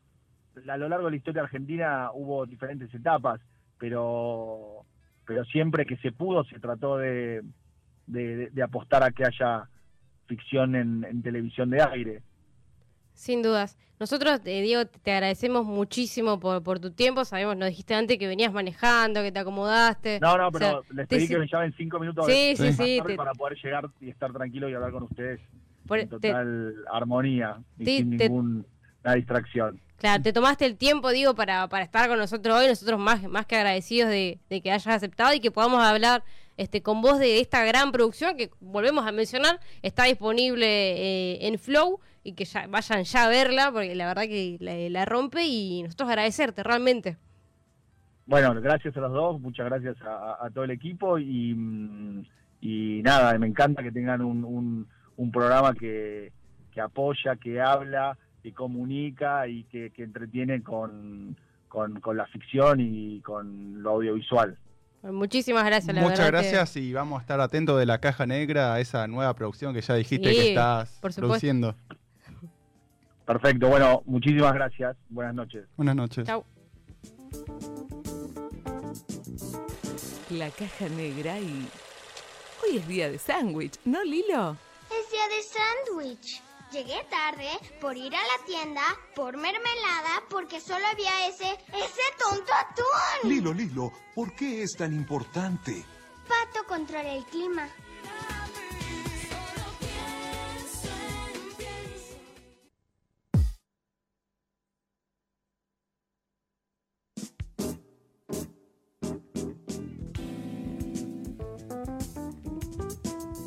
A 0.68 0.76
lo 0.76 0.88
largo 0.88 1.06
de 1.06 1.10
la 1.12 1.16
historia 1.16 1.42
argentina 1.42 2.10
hubo 2.12 2.46
diferentes 2.46 2.92
etapas, 2.94 3.40
pero 3.76 4.84
pero 5.28 5.44
siempre 5.44 5.84
que 5.84 5.98
se 5.98 6.10
pudo 6.10 6.42
se 6.44 6.58
trató 6.58 6.96
de, 6.96 7.42
de, 8.06 8.62
apostar 8.62 9.02
a 9.02 9.10
que 9.10 9.26
haya 9.26 9.68
ficción 10.26 10.74
en, 10.74 11.22
televisión 11.22 11.68
de 11.68 11.82
aire. 11.82 12.22
Sin 13.12 13.42
dudas. 13.42 13.78
Nosotros, 14.00 14.40
eh, 14.46 14.62
Diego, 14.62 14.86
te 14.86 15.12
agradecemos 15.12 15.66
muchísimo 15.66 16.40
por, 16.40 16.62
por 16.62 16.80
tu 16.80 16.92
tiempo. 16.92 17.26
Sabemos, 17.26 17.58
nos 17.58 17.68
dijiste 17.68 17.94
antes 17.94 18.16
que 18.16 18.26
venías 18.26 18.54
manejando, 18.54 19.20
que 19.22 19.30
te 19.30 19.38
acomodaste. 19.38 20.18
No, 20.18 20.38
no, 20.38 20.50
pero 20.50 20.82
les 20.92 21.06
pedí 21.06 21.28
que 21.28 21.38
me 21.38 21.46
llamen 21.46 21.74
cinco 21.76 21.98
minutos 21.98 22.24
sí, 22.24 22.54
sí, 22.56 22.72
sí, 22.72 23.00
para 23.14 23.32
poder 23.32 23.58
llegar 23.62 23.90
y 24.00 24.08
estar 24.08 24.32
tranquilo 24.32 24.70
y 24.70 24.74
hablar 24.74 24.92
con 24.92 25.02
ustedes 25.02 25.40
en 25.90 26.08
total 26.08 26.74
armonía 26.90 27.58
y 27.78 27.84
sin 27.84 28.10
ninguna 28.16 28.64
distracción. 29.14 29.78
Claro, 29.98 30.22
te 30.22 30.32
tomaste 30.32 30.64
el 30.64 30.76
tiempo, 30.76 31.10
digo, 31.10 31.34
para, 31.34 31.68
para 31.68 31.82
estar 31.82 32.08
con 32.08 32.18
nosotros 32.18 32.56
hoy, 32.56 32.68
nosotros 32.68 33.00
más, 33.00 33.24
más 33.24 33.46
que 33.46 33.56
agradecidos 33.56 34.08
de, 34.08 34.38
que 34.48 34.70
hayas 34.70 34.86
aceptado 34.86 35.34
y 35.34 35.40
que 35.40 35.50
podamos 35.50 35.82
hablar 35.82 36.22
este, 36.56 36.82
con 36.82 37.02
vos 37.02 37.18
de 37.18 37.40
esta 37.40 37.64
gran 37.64 37.90
producción 37.90 38.36
que, 38.36 38.48
volvemos 38.60 39.04
a 39.08 39.10
mencionar, 39.10 39.58
está 39.82 40.04
disponible 40.04 40.66
eh, 40.66 41.48
en 41.48 41.58
Flow 41.58 41.98
y 42.22 42.34
que 42.34 42.44
ya, 42.44 42.68
vayan 42.68 43.02
ya 43.02 43.24
a 43.24 43.28
verla, 43.28 43.72
porque 43.72 43.96
la 43.96 44.06
verdad 44.06 44.22
que 44.22 44.56
la, 44.60 45.04
rompe 45.04 45.44
y 45.44 45.82
nosotros 45.82 46.10
agradecerte 46.10 46.62
realmente. 46.62 47.16
Bueno, 48.24 48.54
gracias 48.60 48.96
a 48.96 49.00
los 49.00 49.12
dos, 49.12 49.40
muchas 49.40 49.66
gracias 49.66 49.96
a, 50.02 50.48
todo 50.54 50.62
el 50.62 50.70
equipo 50.70 51.18
y, 51.18 52.24
y, 52.60 53.02
nada, 53.02 53.36
me 53.36 53.48
encanta 53.48 53.82
que 53.82 53.90
tengan 53.90 54.20
un, 54.20 54.86
un, 55.16 55.32
programa 55.32 55.74
que, 55.74 56.30
que 56.70 56.80
apoya, 56.80 57.34
que 57.34 57.60
habla 57.60 58.16
que 58.48 58.54
comunica 58.54 59.46
y 59.46 59.64
que, 59.64 59.92
entretiene 59.98 60.62
con, 60.62 61.36
con, 61.68 62.00
la 62.16 62.26
ficción 62.26 62.80
y 62.80 63.20
con 63.20 63.82
lo 63.82 63.90
audiovisual. 63.90 64.56
Muchísimas 65.02 65.64
gracias. 65.64 65.94
La 65.94 66.02
Muchas 66.02 66.26
gracias 66.26 66.76
y 66.76 66.92
vamos 66.92 67.18
a 67.18 67.20
estar 67.20 67.40
atentos 67.40 67.78
de 67.78 67.86
la 67.86 67.98
caja 68.00 68.26
negra 68.26 68.74
a 68.74 68.80
esa 68.80 69.06
nueva 69.06 69.34
producción 69.34 69.74
que 69.74 69.80
ya 69.80 69.94
dijiste 69.94 70.30
que 70.30 70.48
estás 70.48 70.98
produciendo. 71.16 71.74
Perfecto, 73.26 73.68
bueno, 73.68 74.02
muchísimas 74.06 74.54
gracias. 74.54 74.96
Buenas 75.10 75.34
noches. 75.34 75.66
Buenas 75.76 75.96
noches. 75.96 76.24
Chau. 76.26 76.44
La 80.30 80.50
caja 80.50 80.88
negra 80.88 81.38
y... 81.38 81.68
Hoy 82.64 82.78
es 82.78 82.88
día 82.88 83.10
de 83.10 83.18
sándwich, 83.18 83.78
¿no, 83.84 84.02
Lilo? 84.02 84.56
Es 84.90 85.10
día 85.12 85.28
de 85.28 85.42
sándwich. 85.42 86.47
Llegué 86.70 87.02
tarde 87.08 87.48
por 87.80 87.96
ir 87.96 88.14
a 88.14 88.20
la 88.20 88.44
tienda, 88.44 88.82
por 89.14 89.38
mermelada, 89.38 90.22
porque 90.28 90.60
solo 90.60 90.86
había 90.86 91.26
ese, 91.26 91.50
ese 91.68 92.02
tonto 92.18 92.52
atún. 92.52 93.30
Lilo, 93.30 93.54
Lilo, 93.54 93.90
¿por 94.14 94.34
qué 94.34 94.62
es 94.62 94.72
tan 94.76 94.92
importante? 94.92 95.82
Pato 96.28 96.66
controla 96.66 97.14
el 97.14 97.24
clima. 97.24 97.66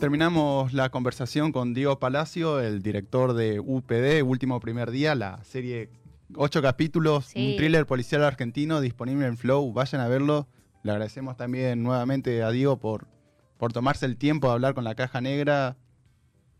Terminamos 0.01 0.73
la 0.73 0.89
conversación 0.89 1.51
con 1.51 1.75
Diego 1.75 1.99
Palacio, 1.99 2.59
el 2.59 2.81
director 2.81 3.33
de 3.33 3.59
UPD, 3.59 4.23
Último 4.27 4.59
Primer 4.59 4.89
Día, 4.89 5.13
la 5.13 5.43
serie 5.43 5.91
ocho 6.35 6.59
capítulos, 6.63 7.25
Sí. 7.27 7.51
un 7.51 7.57
thriller 7.57 7.85
policial 7.85 8.23
argentino 8.23 8.81
disponible 8.81 9.27
en 9.27 9.37
Flow. 9.37 9.71
Vayan 9.73 10.01
a 10.01 10.07
verlo. 10.07 10.47
Le 10.81 10.91
agradecemos 10.91 11.37
también 11.37 11.83
nuevamente 11.83 12.41
a 12.41 12.49
Diego 12.49 12.77
por, 12.77 13.05
por 13.59 13.73
tomarse 13.73 14.07
el 14.07 14.17
tiempo 14.17 14.47
de 14.47 14.53
hablar 14.53 14.73
con 14.73 14.83
la 14.85 14.95
caja 14.95 15.21
negra. 15.21 15.77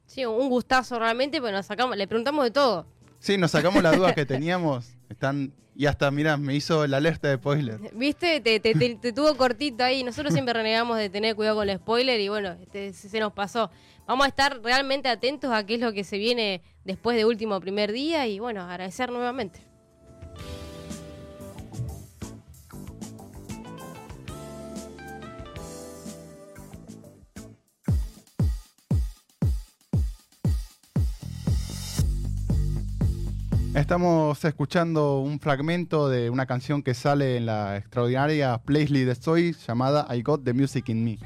Sí, 0.06 0.24
un 0.24 0.48
gustazo 0.48 1.00
realmente, 1.00 1.42
pues 1.42 1.52
nos 1.52 1.66
sacamos, 1.66 1.98
le 1.98 2.08
preguntamos 2.08 2.44
de 2.44 2.52
todo. 2.52 2.86
Sí, 3.18 3.40
nos 3.40 3.50
sacamos 3.50 3.82
las 3.82 3.98
dudas 3.98 4.14
que 4.14 4.26
teníamos. 4.28 4.92
Están. 5.12 5.54
Y 5.74 5.86
hasta, 5.86 6.12
mirá, 6.12 6.36
me 6.38 6.54
hizo 6.54 6.86
la 6.86 6.98
alerta 6.98 7.30
de 7.30 7.36
spoiler. 7.38 7.80
¿Viste? 7.94 8.42
Te, 8.42 8.60
te- 8.60 8.74
te- 8.76 8.96
te 8.96 9.14
tuvo 9.14 9.36
cortito 9.38 9.84
ahí. 9.84 10.04
Nosotros 10.04 10.34
siempre 10.34 10.54
renegamos 10.54 10.98
de 10.98 11.10
tener 11.10 11.36
cuidado 11.36 11.58
con 11.58 11.70
el 11.70 11.78
spoiler 11.78 12.20
y 12.20 12.28
bueno, 12.30 12.52
este, 12.62 12.92
se 12.94 13.20
nos 13.20 13.32
pasó. 13.34 13.72
Vamos 14.06 14.26
a 14.26 14.30
estar 14.30 14.60
realmente 14.62 15.08
atentos 15.08 15.52
a 15.54 15.66
qué 15.66 15.76
es 15.76 15.80
lo 15.80 15.94
que 15.94 16.04
se 16.04 16.18
viene 16.18 16.62
después 16.84 17.16
de 17.16 17.24
último 17.26 17.60
primer 17.62 17.92
día 17.94 18.28
y 18.28 18.40
bueno, 18.40 18.62
agradecer 18.64 19.12
nuevamente. 19.12 19.62
Estamos 33.82 34.46
escuchando 34.46 35.22
un 35.22 35.40
fragmento 35.40 36.08
de 36.08 36.30
una 36.30 36.46
canción 36.46 36.84
que 36.84 36.94
sale 36.94 37.36
en 37.36 37.48
la 37.48 37.78
extraordinaria 37.78 38.60
playlist 38.60 39.08
de 39.08 39.16
Soy 39.16 39.56
llamada 39.68 40.08
I 40.16 40.22
Got 40.22 40.44
the 40.44 40.54
Music 40.54 40.90
in 40.90 41.04
Me. 41.04 41.18